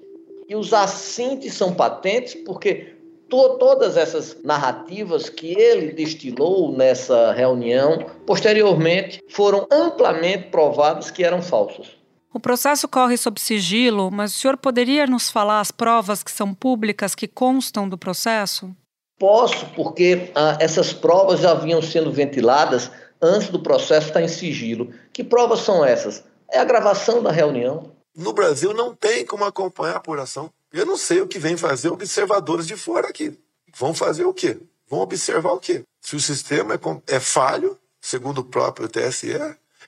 e 0.48 0.54
os 0.54 0.72
assintes 0.72 1.54
são 1.54 1.72
patentes 1.72 2.36
porque 2.36 2.94
to 3.30 3.56
todas 3.58 3.96
essas 3.96 4.36
narrativas 4.42 5.28
que 5.30 5.58
ele 5.58 5.92
destilou 5.92 6.76
nessa 6.76 7.32
reunião, 7.32 8.04
posteriormente 8.26 9.22
foram 9.30 9.66
amplamente 9.70 10.48
provadas 10.48 11.10
que 11.10 11.24
eram 11.24 11.40
falsas. 11.40 11.86
O 12.34 12.38
processo 12.38 12.86
corre 12.86 13.16
sob 13.16 13.40
sigilo, 13.40 14.10
mas 14.10 14.34
o 14.34 14.38
senhor 14.38 14.56
poderia 14.56 15.06
nos 15.06 15.30
falar 15.30 15.60
as 15.60 15.70
provas 15.70 16.22
que 16.22 16.30
são 16.30 16.52
públicas 16.52 17.14
que 17.14 17.26
constam 17.26 17.88
do 17.88 17.98
processo? 17.98 18.70
Posso, 19.18 19.66
porque 19.74 20.30
ah, 20.34 20.56
essas 20.60 20.92
provas 20.92 21.40
já 21.40 21.54
vinham 21.54 21.82
sendo 21.82 22.12
ventiladas 22.12 22.90
antes 23.20 23.48
do 23.48 23.60
processo 23.60 24.08
estar 24.08 24.22
em 24.22 24.28
sigilo. 24.28 24.92
Que 25.12 25.22
provas 25.22 25.60
são 25.60 25.84
essas? 25.84 26.24
É 26.50 26.58
a 26.58 26.64
gravação 26.64 27.22
da 27.22 27.30
reunião. 27.30 27.92
No 28.16 28.32
Brasil 28.32 28.72
não 28.72 28.94
tem 28.94 29.24
como 29.24 29.44
acompanhar 29.44 29.94
a 29.94 29.98
apuração. 29.98 30.50
Eu 30.72 30.86
não 30.86 30.96
sei 30.96 31.20
o 31.20 31.26
que 31.26 31.38
vem 31.38 31.56
fazer 31.56 31.88
observadores 31.88 32.66
de 32.66 32.76
fora 32.76 33.08
aqui. 33.08 33.36
Vão 33.76 33.92
fazer 33.92 34.24
o 34.24 34.34
quê? 34.34 34.58
Vão 34.88 35.00
observar 35.00 35.52
o 35.52 35.60
quê? 35.60 35.82
Se 36.00 36.16
o 36.16 36.20
sistema 36.20 36.74
é, 36.74 37.16
é 37.16 37.20
falho, 37.20 37.78
segundo 38.00 38.38
o 38.38 38.44
próprio 38.44 38.88
TSE, 38.88 39.32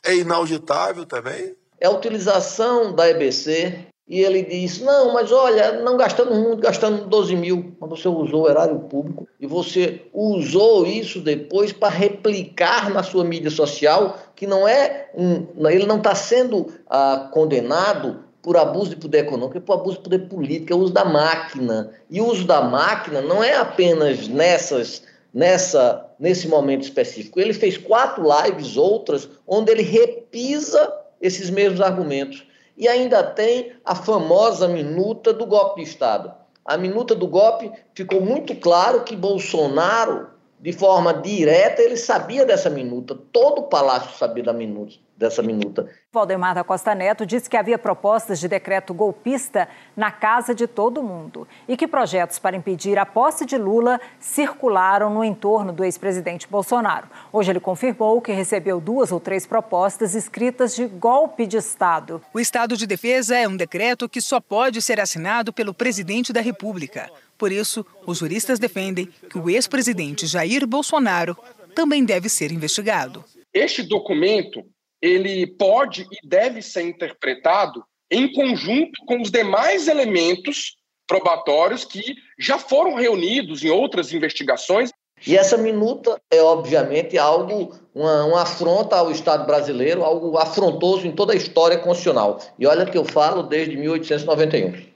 é 0.03 0.15
inauditável 0.15 1.07
também. 1.07 1.55
É 1.81 1.87
a 1.87 1.91
utilização 1.91 2.95
da 2.95 3.09
EBC 3.09 3.87
e 4.09 4.21
ele 4.21 4.43
diz: 4.43 4.81
não, 4.81 5.13
mas 5.13 5.31
olha, 5.31 5.81
não 5.81 5.97
gastando 5.97 6.35
muito, 6.35 6.61
gastando 6.61 7.07
12 7.07 7.37
mil, 7.37 7.77
mas 7.81 7.91
você 7.91 8.09
usou 8.09 8.43
o 8.43 8.49
erário 8.51 8.79
público 8.81 9.29
e 9.41 9.47
você 9.47 10.03
usou 10.13 10.87
isso 10.87 11.21
depois 11.21 11.73
para 11.73 11.89
replicar 11.89 12.91
na 12.91 13.03
sua 13.03 13.25
mídia 13.25 13.51
social, 13.51 14.19
que 14.35 14.47
não 14.47 14.67
é 14.67 15.11
um, 15.15 15.47
ele 15.69 15.87
não 15.87 15.99
está 15.99 16.15
sendo 16.15 16.67
ah, 16.89 17.31
condenado 17.33 18.25
por 18.43 18.57
abuso 18.57 18.91
de 18.91 18.97
poder 18.97 19.21
econômico 19.21 19.57
e 19.57 19.61
por 19.61 19.75
abuso 19.75 19.99
de 19.99 20.03
poder 20.03 20.29
político, 20.29 20.73
é 20.73 20.77
o 20.77 20.81
uso 20.81 20.93
da 20.93 21.05
máquina. 21.05 21.93
E 22.11 22.21
o 22.21 22.27
uso 22.27 22.45
da 22.45 22.61
máquina 22.61 23.23
não 23.23 23.43
é 23.43 23.55
apenas 23.55 24.27
nessas, 24.27 25.05
nessa, 25.33 26.11
nesse 26.19 26.49
momento 26.49 26.83
específico. 26.83 27.39
Ele 27.39 27.55
fez 27.55 27.79
quatro 27.79 28.25
lives, 28.25 28.77
outras, 28.77 29.29
onde 29.47 29.71
ele 29.71 29.83
repisa 29.83 30.93
esses 31.21 31.49
mesmos 31.49 31.81
argumentos. 31.81 32.45
E 32.77 32.89
ainda 32.89 33.23
tem 33.23 33.73
a 33.85 33.95
famosa 33.95 34.67
minuta 34.67 35.33
do 35.33 35.47
golpe 35.47 35.81
de 35.81 35.89
Estado. 35.89 36.35
A 36.65 36.77
minuta 36.77 37.15
do 37.15 37.29
golpe 37.29 37.71
ficou 37.95 38.21
muito 38.21 38.57
claro 38.57 39.05
que 39.05 39.15
Bolsonaro, 39.15 40.29
de 40.63 40.73
forma 40.73 41.13
direta, 41.13 41.83
ele 41.83 41.97
sabia 41.97 42.47
dessa 42.47 42.71
minuta. 42.71 43.19
Todo 43.33 43.63
o 43.63 43.63
palácio 43.65 44.17
sabia 44.17 44.45
da 44.45 44.53
minuta 44.53 44.95
dessa 45.23 45.43
minuta. 45.43 45.89
Valdemar 46.13 46.55
da 46.55 46.65
Costa 46.65 46.95
Neto 46.95 47.25
disse 47.25 47.49
que 47.49 47.57
havia 47.57 47.79
propostas 47.79 48.41
de 48.41 48.49
decreto 48.49 48.93
golpista 48.93 49.69
na 49.97 50.11
casa 50.11 50.55
de 50.55 50.67
todo 50.67 51.03
mundo 51.03 51.47
e 51.69 51.77
que 51.77 51.87
projetos 51.87 52.39
para 52.39 52.57
impedir 52.57 52.99
a 52.99 53.07
posse 53.07 53.47
de 53.47 53.57
Lula 53.57 54.01
circularam 54.19 55.11
no 55.11 55.23
entorno 55.23 55.73
do 55.73 55.85
ex-presidente 55.85 56.49
Bolsonaro. 56.49 57.09
Hoje 57.33 57.51
ele 57.51 57.61
confirmou 57.61 58.21
que 58.21 58.33
recebeu 58.33 58.81
duas 58.81 59.13
ou 59.13 59.21
três 59.21 59.47
propostas 59.47 60.15
escritas 60.15 60.75
de 60.75 60.87
golpe 60.87 61.47
de 61.47 61.57
Estado. 61.57 62.21
O 62.35 62.41
estado 62.41 62.77
de 62.77 62.87
defesa 62.87 63.37
é 63.37 63.47
um 63.47 63.57
decreto 63.57 64.09
que 64.09 64.21
só 64.21 64.41
pode 64.41 64.83
ser 64.83 65.01
assinado 65.01 65.53
pelo 65.53 65.73
presidente 65.73 66.33
da 66.33 66.41
República. 66.41 67.09
Por 67.43 67.51
isso, 67.51 67.85
os 68.07 68.19
juristas 68.19 68.61
defendem 68.61 69.09
que 69.29 69.37
o 69.37 69.51
ex-presidente 69.51 70.29
Jair 70.29 70.65
Bolsonaro 70.65 71.37
também 71.75 72.05
deve 72.05 72.29
ser 72.29 72.53
investigado. 72.53 73.25
Este 73.53 73.83
documento 73.83 74.65
ele 75.03 75.49
pode 75.49 76.03
e 76.03 76.25
deve 76.25 76.63
ser 76.63 76.83
interpretado 76.83 77.83
em 78.09 78.33
conjunto 78.33 78.93
com 79.07 79.21
os 79.21 79.29
demais 79.29 79.89
elementos 79.89 80.77
probatórios 81.05 81.85
que 81.85 82.15
já 82.39 82.61
foram 82.61 82.95
reunidos 82.95 83.65
em 83.65 83.71
outras 83.71 84.13
investigações. 84.13 84.91
E 85.27 85.37
essa 85.37 85.57
minuta 85.57 86.21
é, 86.33 86.41
obviamente, 86.41 87.19
algo, 87.19 87.77
uma, 87.93 88.25
uma 88.25 88.43
afronta 88.43 88.95
ao 88.95 89.11
Estado 89.11 89.45
brasileiro, 89.47 90.05
algo 90.05 90.39
afrontoso 90.39 91.09
em 91.09 91.11
toda 91.11 91.33
a 91.33 91.37
história 91.37 91.79
constitucional. 91.79 92.39
E 92.57 92.69
olha 92.69 92.87
que 92.87 92.97
eu 92.97 93.05
falo 93.05 93.43
desde 93.43 93.77
1891. 93.77 94.92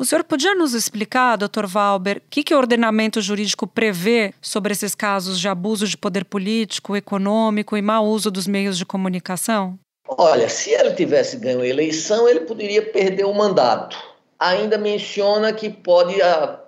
O 0.00 0.04
senhor 0.06 0.24
podia 0.24 0.54
nos 0.54 0.72
explicar, 0.72 1.36
doutor 1.36 1.66
Valber, 1.66 2.16
o 2.16 2.30
que, 2.30 2.42
que 2.42 2.54
o 2.54 2.56
ordenamento 2.56 3.20
jurídico 3.20 3.66
prevê 3.66 4.32
sobre 4.40 4.72
esses 4.72 4.94
casos 4.94 5.38
de 5.38 5.46
abuso 5.46 5.86
de 5.86 5.94
poder 5.94 6.24
político, 6.24 6.96
econômico 6.96 7.76
e 7.76 7.82
mau 7.82 8.06
uso 8.06 8.30
dos 8.30 8.46
meios 8.46 8.78
de 8.78 8.86
comunicação? 8.86 9.78
Olha, 10.08 10.48
se 10.48 10.70
ele 10.70 10.94
tivesse 10.94 11.36
ganho 11.36 11.60
a 11.60 11.66
eleição, 11.66 12.26
ele 12.26 12.40
poderia 12.40 12.80
perder 12.80 13.26
o 13.26 13.34
mandato. 13.34 13.94
Ainda 14.38 14.78
menciona 14.78 15.52
que 15.52 15.68
pode 15.68 16.16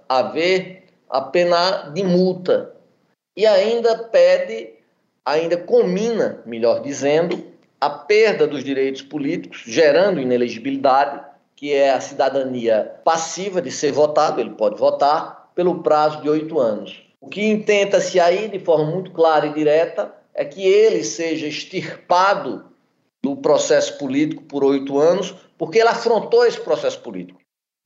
haver 0.06 0.84
a 1.08 1.22
pena 1.22 1.90
de 1.94 2.04
multa. 2.04 2.74
E 3.34 3.46
ainda 3.46 3.96
pede, 3.96 4.74
ainda 5.24 5.56
comina, 5.56 6.42
melhor 6.44 6.82
dizendo, 6.82 7.42
a 7.80 7.88
perda 7.88 8.46
dos 8.46 8.62
direitos 8.62 9.00
políticos, 9.00 9.62
gerando 9.64 10.20
inelegibilidade 10.20 11.31
que 11.62 11.72
é 11.72 11.92
a 11.92 12.00
cidadania 12.00 12.96
passiva 13.04 13.62
de 13.62 13.70
ser 13.70 13.92
votado, 13.92 14.40
ele 14.40 14.50
pode 14.50 14.76
votar, 14.76 15.52
pelo 15.54 15.80
prazo 15.80 16.20
de 16.20 16.28
oito 16.28 16.58
anos. 16.58 17.04
O 17.20 17.28
que 17.28 17.40
intenta-se 17.40 18.18
aí, 18.18 18.48
de 18.48 18.58
forma 18.58 18.90
muito 18.90 19.12
clara 19.12 19.46
e 19.46 19.54
direta, 19.54 20.12
é 20.34 20.44
que 20.44 20.60
ele 20.60 21.04
seja 21.04 21.46
extirpado 21.46 22.64
do 23.22 23.36
processo 23.36 23.96
político 23.96 24.42
por 24.42 24.64
oito 24.64 24.98
anos, 24.98 25.36
porque 25.56 25.78
ele 25.78 25.88
afrontou 25.88 26.44
esse 26.44 26.60
processo 26.60 26.98
político. 26.98 27.38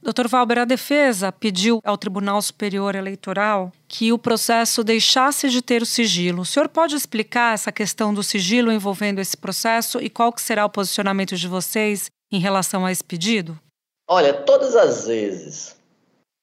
Doutor 0.03 0.27
Valber, 0.27 0.61
a 0.61 0.65
defesa 0.65 1.31
pediu 1.31 1.79
ao 1.85 1.99
Tribunal 1.99 2.41
Superior 2.41 2.95
Eleitoral 2.95 3.71
que 3.87 4.11
o 4.11 4.19
processo 4.19 4.83
deixasse 4.83 5.51
de 5.51 5.61
ter 5.61 5.83
o 5.83 5.87
sigilo. 5.87 6.41
O 6.41 6.47
senhor 6.47 6.71
pode 6.71 6.97
explicar 6.97 7.53
essa 7.53 7.71
questão 7.71 8.15
do 8.15 8.23
sigilo 8.23 8.73
envolvendo 8.73 9.19
esse 9.19 9.37
processo 9.37 10.01
e 10.01 10.09
qual 10.09 10.33
que 10.33 10.41
será 10.41 10.65
o 10.65 10.71
posicionamento 10.71 11.37
de 11.37 11.47
vocês 11.47 12.07
em 12.33 12.41
relação 12.41 12.87
a 12.87 12.91
esse 12.91 13.05
pedido? 13.05 13.61
Olha, 14.09 14.33
todas 14.33 14.77
as 14.77 15.07
vezes 15.09 15.77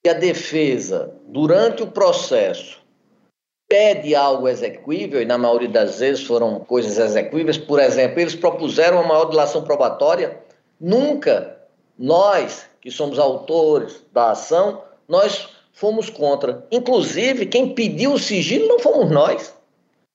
que 0.03 0.09
a 0.09 0.13
defesa, 0.13 1.15
durante 1.27 1.81
o 1.81 1.87
processo, 1.87 2.81
pede 3.69 4.13
algo 4.13 4.49
execuível, 4.49 5.21
e 5.21 5.25
na 5.25 5.37
maioria 5.37 5.69
das 5.69 5.99
vezes 5.99 6.23
foram 6.23 6.59
coisas 6.59 6.97
execuíveis, 6.97 7.57
por 7.57 7.79
exemplo, 7.79 8.19
eles 8.19 8.35
propuseram 8.35 8.97
uma 8.97 9.07
maior 9.07 9.29
dilação 9.29 9.63
probatória, 9.63 10.39
nunca 10.77 11.57
nós, 11.97 12.65
que 12.81 12.91
somos 12.91 13.17
autores 13.17 14.03
da 14.11 14.31
ação, 14.31 14.83
nós 15.07 15.47
fomos 15.71 16.09
contra. 16.09 16.67
Inclusive, 16.69 17.45
quem 17.45 17.73
pediu 17.73 18.11
o 18.11 18.19
sigilo 18.19 18.67
não 18.67 18.79
fomos 18.79 19.09
nós. 19.09 19.55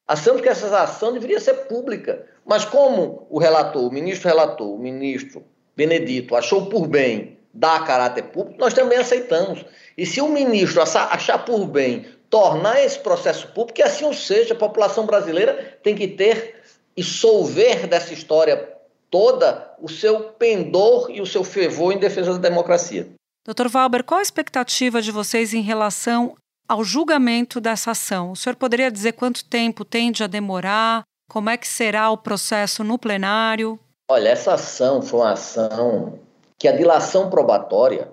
Achamos 0.07 0.43
que 0.43 0.49
essa 0.51 0.83
ação 0.83 1.15
deveria 1.15 1.41
ser 1.41 1.55
pública. 1.67 2.27
Mas 2.45 2.67
como 2.67 3.27
o 3.31 3.39
relator, 3.39 3.87
o 3.87 3.93
ministro 3.93 4.29
relator, 4.29 4.69
o 4.69 4.79
ministro 4.79 5.43
Benedito 5.75 6.37
achou 6.37 6.67
por 6.67 6.87
bem 6.87 7.38
dá 7.53 7.81
caráter 7.81 8.25
público, 8.25 8.59
nós 8.59 8.75
também 8.75 8.99
aceitamos. 8.99 9.65
E 9.97 10.07
se 10.07 10.21
o 10.21 10.29
ministro 10.29 10.83
achar 10.83 11.39
por 11.45 11.67
bem 11.67 12.07
tornar 12.31 12.83
esse 12.85 12.99
processo 12.99 13.49
público, 13.49 13.75
que 13.75 13.83
assim 13.83 14.05
o 14.05 14.15
seja, 14.15 14.55
a 14.55 14.59
população 14.59 15.07
brasileira 15.07 15.79
tem 15.83 15.95
que 15.95 16.07
ter 16.09 16.63
e 16.97 17.03
solver 17.03 17.87
dessa 17.87 18.13
história 18.13 18.77
toda 19.11 19.75
o 19.81 19.89
seu 19.89 20.33
pendor 20.33 21.11
e 21.11 21.21
o 21.21 21.27
seu 21.27 21.43
fervor 21.43 21.93
em 21.93 21.99
defesa 21.99 22.33
da 22.33 22.49
democracia. 22.49 23.09
Doutor 23.45 23.69
Valber, 23.69 24.05
qual 24.05 24.21
a 24.21 24.23
expectativa 24.23 25.01
de 25.01 25.11
vocês 25.11 25.55
em 25.55 25.63
relação 25.63 26.35
ao 26.69 26.85
julgamento 26.85 27.61
dessa 27.61 27.93
ação? 27.93 28.33
O 28.33 28.37
senhor 28.37 28.57
poderia 28.57 28.91
dizer 28.91 29.13
quanto 29.13 29.45
tempo 29.45 29.85
tende 29.85 30.23
a 30.23 30.27
demorar? 30.27 31.03
Como 31.31 31.49
é 31.49 31.57
que 31.57 31.67
será 31.67 32.11
o 32.11 32.19
processo 32.19 32.85
no 32.85 32.99
plenário? 32.99 33.79
Olha, 34.11 34.29
essa 34.29 34.55
ação 34.55 35.01
foi 35.01 35.21
uma 35.21 35.33
ação 35.33 36.19
que 36.59 36.67
a 36.67 36.77
dilação 36.77 37.31
probatória 37.31 38.13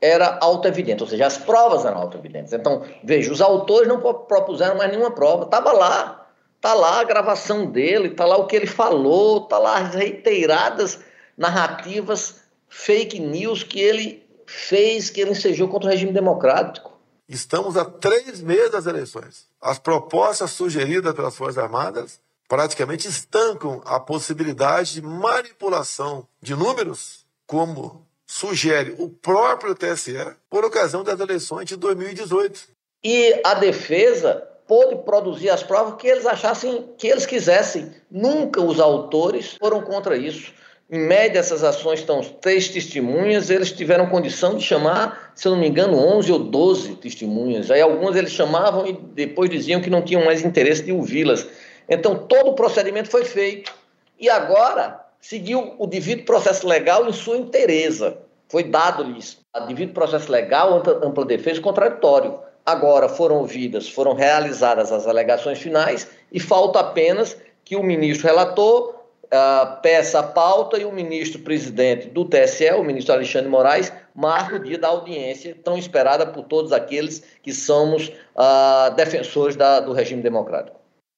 era 0.00 0.38
auto-evidente, 0.40 1.02
ou 1.02 1.08
seja, 1.08 1.26
as 1.26 1.38
provas 1.38 1.84
eram 1.84 1.98
auto-evidentes. 1.98 2.52
Então, 2.52 2.82
veja, 3.02 3.32
os 3.32 3.40
autores 3.40 3.88
não 3.88 4.00
propuseram 4.00 4.76
mais 4.76 4.90
nenhuma 4.90 5.12
prova, 5.12 5.44
estava 5.44 5.72
lá, 5.72 6.26
está 6.56 6.74
lá 6.74 7.00
a 7.00 7.04
gravação 7.04 7.66
dele, 7.66 8.08
está 8.08 8.26
lá 8.26 8.36
o 8.36 8.46
que 8.46 8.56
ele 8.56 8.66
falou, 8.66 9.44
está 9.44 9.58
lá 9.58 9.78
as 9.78 9.94
reiteradas 9.94 11.00
narrativas 11.38 12.42
fake 12.68 13.20
news 13.20 13.62
que 13.62 13.80
ele 13.80 14.26
fez, 14.46 15.08
que 15.08 15.20
ele 15.20 15.30
ensejou 15.30 15.68
contra 15.68 15.88
o 15.88 15.92
regime 15.92 16.12
democrático. 16.12 16.92
Estamos 17.28 17.76
a 17.76 17.84
três 17.84 18.42
meses 18.42 18.72
das 18.72 18.86
eleições. 18.86 19.46
As 19.60 19.78
propostas 19.78 20.50
sugeridas 20.50 21.14
pelas 21.14 21.36
Forças 21.36 21.56
Armadas 21.56 22.20
praticamente 22.46 23.08
estancam 23.08 23.80
a 23.86 23.98
possibilidade 23.98 24.94
de 24.94 25.02
manipulação 25.02 26.26
de 26.42 26.54
números 26.54 27.23
como 27.46 28.06
sugere 28.26 28.94
o 28.98 29.08
próprio 29.08 29.74
TSE, 29.74 30.34
por 30.48 30.64
ocasião 30.64 31.04
das 31.04 31.20
eleições 31.20 31.66
de 31.66 31.76
2018. 31.76 32.68
E 33.02 33.40
a 33.44 33.54
defesa 33.54 34.48
pôde 34.66 34.96
produzir 35.04 35.50
as 35.50 35.62
provas 35.62 36.00
que 36.00 36.08
eles 36.08 36.24
achassem, 36.24 36.88
que 36.96 37.06
eles 37.06 37.26
quisessem. 37.26 37.92
Nunca 38.10 38.62
os 38.62 38.80
autores 38.80 39.56
foram 39.58 39.82
contra 39.82 40.16
isso. 40.16 40.52
Em 40.90 40.98
média, 40.98 41.38
essas 41.38 41.64
ações 41.64 42.00
estão 42.00 42.20
três 42.20 42.68
testemunhas, 42.68 43.50
eles 43.50 43.72
tiveram 43.72 44.06
condição 44.06 44.56
de 44.56 44.62
chamar, 44.62 45.32
se 45.34 45.48
eu 45.48 45.52
não 45.52 45.58
me 45.58 45.68
engano, 45.68 45.96
11 45.96 46.30
ou 46.32 46.38
12 46.38 46.96
testemunhas. 46.96 47.70
Aí 47.70 47.80
algumas 47.80 48.16
eles 48.16 48.32
chamavam 48.32 48.86
e 48.86 48.92
depois 48.92 49.50
diziam 49.50 49.80
que 49.80 49.90
não 49.90 50.02
tinham 50.02 50.24
mais 50.24 50.44
interesse 50.44 50.82
de 50.82 50.92
ouvi-las. 50.92 51.46
Então, 51.88 52.16
todo 52.16 52.50
o 52.50 52.54
procedimento 52.54 53.10
foi 53.10 53.24
feito. 53.24 53.72
E 54.18 54.28
agora, 54.28 55.03
seguiu 55.24 55.74
o 55.78 55.86
devido 55.86 56.24
processo 56.24 56.68
legal 56.68 57.08
em 57.08 57.12
sua 57.12 57.38
inteireza. 57.38 58.18
Foi 58.46 58.62
dado-lhes 58.62 59.38
devido 59.66 59.94
processo 59.94 60.30
legal, 60.30 60.82
ampla, 61.02 61.24
defesa 61.24 61.62
contraditório. 61.62 62.38
Agora 62.66 63.08
foram 63.08 63.36
ouvidas, 63.36 63.88
foram 63.88 64.12
realizadas 64.12 64.92
as 64.92 65.06
alegações 65.06 65.58
finais 65.58 66.06
e 66.30 66.38
falta 66.38 66.80
apenas 66.80 67.36
que 67.64 67.74
o 67.74 67.82
ministro 67.82 68.26
relator 68.26 68.96
uh, 69.24 69.80
peça 69.80 70.18
a 70.18 70.22
pauta 70.22 70.78
e 70.78 70.84
o 70.84 70.92
ministro 70.92 71.40
presidente 71.40 72.08
do 72.08 72.26
TSE, 72.26 72.70
o 72.74 72.84
ministro 72.84 73.14
Alexandre 73.14 73.48
Moraes, 73.48 73.90
marque 74.14 74.56
o 74.56 74.62
dia 74.62 74.78
da 74.78 74.88
audiência 74.88 75.56
tão 75.64 75.78
esperada 75.78 76.26
por 76.26 76.44
todos 76.44 76.70
aqueles 76.70 77.22
que 77.42 77.52
somos 77.52 78.08
uh, 78.08 78.94
defensores 78.94 79.56
da, 79.56 79.80
do 79.80 79.94
regime 79.94 80.22
democrático. 80.22 80.73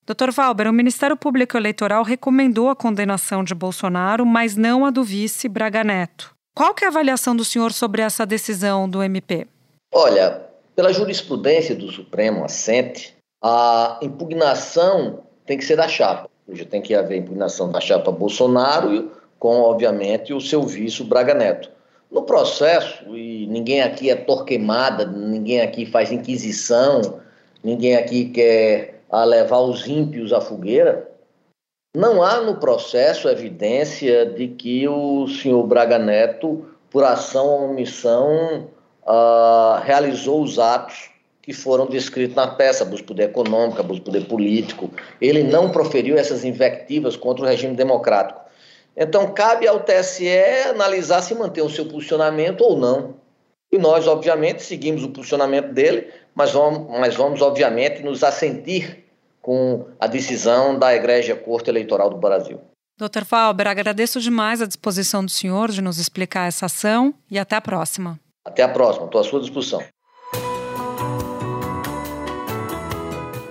Dr. 0.07 0.31
Valber, 0.31 0.69
o 0.69 0.73
Ministério 0.73 1.16
Público 1.16 1.57
Eleitoral 1.57 2.05
recomendou 2.05 2.71
a 2.71 2.77
condenação 2.77 3.42
de 3.42 3.57
Bolsonaro, 3.57 4.25
mas 4.25 4.57
não 4.57 4.87
a 4.87 4.90
do 4.90 5.03
vice 5.03 5.49
Braga 5.49 5.83
Neto. 5.83 6.33
Qual 6.55 6.73
que 6.73 6.85
é 6.85 6.87
a 6.87 6.90
avaliação 6.90 7.35
do 7.35 7.45
senhor 7.45 7.73
sobre 7.73 8.03
essa 8.03 8.25
decisão 8.25 8.88
do 8.88 9.03
MP? 9.03 9.49
Olha, 9.92 10.42
pela 10.77 10.92
jurisprudência 10.92 11.75
do 11.75 11.90
Supremo 11.90 12.45
assente, 12.45 13.16
a 13.42 13.99
impugnação 14.01 15.25
tem 15.45 15.59
que 15.59 15.64
ser 15.64 15.75
da 15.75 15.88
chapa. 15.88 16.31
Seja, 16.49 16.64
tem 16.64 16.81
que 16.81 16.95
haver 16.95 17.19
impugnação 17.19 17.69
da 17.73 17.81
chapa 17.81 18.12
Bolsonaro 18.12 19.11
com, 19.40 19.61
obviamente, 19.62 20.33
o 20.33 20.40
seu 20.40 20.62
vice 20.62 21.03
Braga 21.03 21.35
Neto. 21.35 21.69
No 22.12 22.23
processo, 22.23 23.16
e 23.16 23.49
ninguém 23.49 23.83
aqui 23.83 24.09
é 24.09 24.14
torquemada, 24.14 25.05
ninguém 25.05 25.62
aqui 25.62 25.85
faz 25.85 26.12
inquisição, 26.12 27.21
ninguém 27.64 27.97
aqui 27.97 28.27
quer 28.27 28.96
a 29.11 29.25
levar 29.25 29.61
os 29.61 29.87
ímpios 29.87 30.33
à 30.33 30.40
fogueira, 30.40 31.11
não 31.97 32.23
há 32.23 32.42
no 32.42 32.57
processo 32.57 33.29
evidência 33.29 34.27
de 34.27 34.49
que 34.49 34.87
o 34.87 35.27
senhor 35.29 35.66
Braga 35.66 35.99
Neto, 35.99 36.66
por 36.90 37.05
ação 37.05 37.47
ou 37.47 37.71
omissão, 37.71 38.69
uh, 39.03 39.81
realizou 39.83 40.42
os 40.42 40.59
atos 40.59 41.11
que 41.40 41.53
foram 41.53 41.87
descritos 41.87 42.35
na 42.35 42.49
peça, 42.49 42.83
abuso 42.83 43.03
de 43.03 43.09
poder 43.09 43.23
econômico, 43.31 43.81
abuso 43.81 44.01
de 44.01 44.05
poder 44.05 44.27
político. 44.27 44.90
Ele 45.21 45.42
não 45.45 45.71
proferiu 45.71 46.19
essas 46.19 46.45
invectivas 46.45 47.16
contra 47.16 47.45
o 47.45 47.49
regime 47.49 47.75
democrático. 47.75 48.40
Então, 48.97 49.33
cabe 49.33 49.69
ao 49.69 49.81
TSE 49.81 50.29
analisar 50.71 51.23
se 51.23 51.35
mantém 51.35 51.62
o 51.62 51.71
seu 51.71 51.87
posicionamento 51.87 52.62
ou 52.62 52.77
não. 52.77 53.14
E 53.71 53.79
nós, 53.79 54.07
obviamente, 54.09 54.62
seguimos 54.62 55.05
o 55.05 55.11
posicionamento 55.11 55.73
dele, 55.73 56.09
mas 56.37 56.53
vamos, 56.53 56.87
mas 56.90 57.16
vamos 57.16 57.40
obviamente, 57.40 58.03
nos 58.03 58.22
assentir 58.22 59.05
com 59.40 59.87
a 59.99 60.07
decisão 60.07 60.79
da 60.79 60.94
Egrégia 60.94 61.35
Corte 61.35 61.70
Eleitoral 61.70 62.11
do 62.11 62.18
Brasil. 62.18 62.61
Dr. 62.99 63.25
Falber, 63.25 63.66
agradeço 63.66 64.20
demais 64.20 64.61
a 64.61 64.66
disposição 64.66 65.25
do 65.25 65.31
senhor 65.31 65.70
de 65.70 65.81
nos 65.81 65.99
explicar 65.99 66.46
essa 66.46 66.66
ação 66.66 67.14
e 67.31 67.38
até 67.38 67.57
a 67.57 67.61
próxima. 67.61 68.20
Até 68.44 68.62
a 68.62 68.68
próxima, 68.68 69.07
estou 69.07 69.20
à 69.20 69.25
sua 69.25 69.40
disposição. 69.40 69.83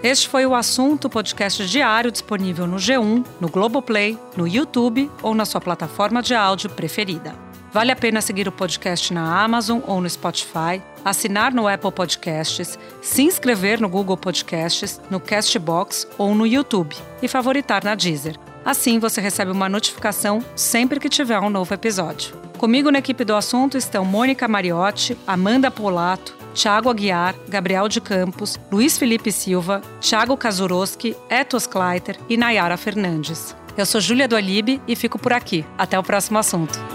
Este 0.04 0.30
foi 0.30 0.46
o 0.46 0.54
assunto 0.54 1.10
podcast 1.10 1.66
diário 1.66 2.12
disponível 2.12 2.68
no 2.68 2.78
G1, 2.78 3.26
no 3.42 3.50
Globoplay, 3.50 4.18
no 4.38 4.48
YouTube 4.48 5.10
ou 5.24 5.34
na 5.34 5.46
sua 5.46 5.60
plataforma 5.60 6.22
de 6.22 6.36
áudio 6.36 6.70
preferida. 6.70 7.34
Vale 7.74 7.92
a 7.92 7.96
pena 7.96 8.22
seguir 8.22 8.48
o 8.48 8.52
podcast 8.52 9.12
na 9.12 9.44
Amazon 9.44 9.80
ou 9.88 10.00
no 10.00 10.10
Spotify, 10.10 10.82
assinar 11.06 11.54
no 11.54 11.68
Apple 11.68 11.92
Podcasts, 11.92 12.78
se 13.02 13.22
inscrever 13.22 13.80
no 13.80 13.88
Google 13.88 14.18
Podcasts, 14.18 15.00
no 15.10 15.20
Castbox 15.20 16.08
ou 16.18 16.34
no 16.34 16.48
YouTube 16.48 16.96
e 17.22 17.28
favoritar 17.28 17.84
na 17.84 17.94
Deezer. 17.94 18.36
Assim 18.66 18.98
você 18.98 19.22
recebe 19.22 19.52
uma 19.52 19.70
notificação 19.70 20.44
sempre 20.56 21.00
que 21.00 21.08
tiver 21.08 21.40
um 21.40 21.52
novo 21.52 21.72
episódio. 21.72 22.36
Comigo 22.58 22.90
na 22.90 22.98
equipe 22.98 23.24
do 23.24 23.36
assunto 23.36 23.78
estão 23.78 24.04
Mônica 24.04 24.48
Mariotti, 24.48 25.16
Amanda 25.28 25.70
Polato, 25.70 26.36
Tiago 26.56 26.90
Aguiar, 26.90 27.36
Gabriel 27.48 27.88
de 27.88 28.02
Campos, 28.02 28.58
Luiz 28.72 28.98
Felipe 28.98 29.32
Silva, 29.32 29.82
Tiago 30.00 30.36
Kazuroski, 30.36 31.16
Etos 31.30 31.68
Kleiter 31.68 32.18
e 32.28 32.38
Nayara 32.38 32.78
Fernandes. 32.78 33.56
Eu 33.78 33.86
sou 33.86 34.00
Júlia 34.00 34.28
do 34.28 34.38
Alibe 34.38 34.82
e 34.88 34.96
fico 34.96 35.20
por 35.20 35.34
aqui. 35.34 35.66
Até 35.78 36.00
o 36.00 36.04
próximo 36.04 36.40
assunto. 36.40 36.95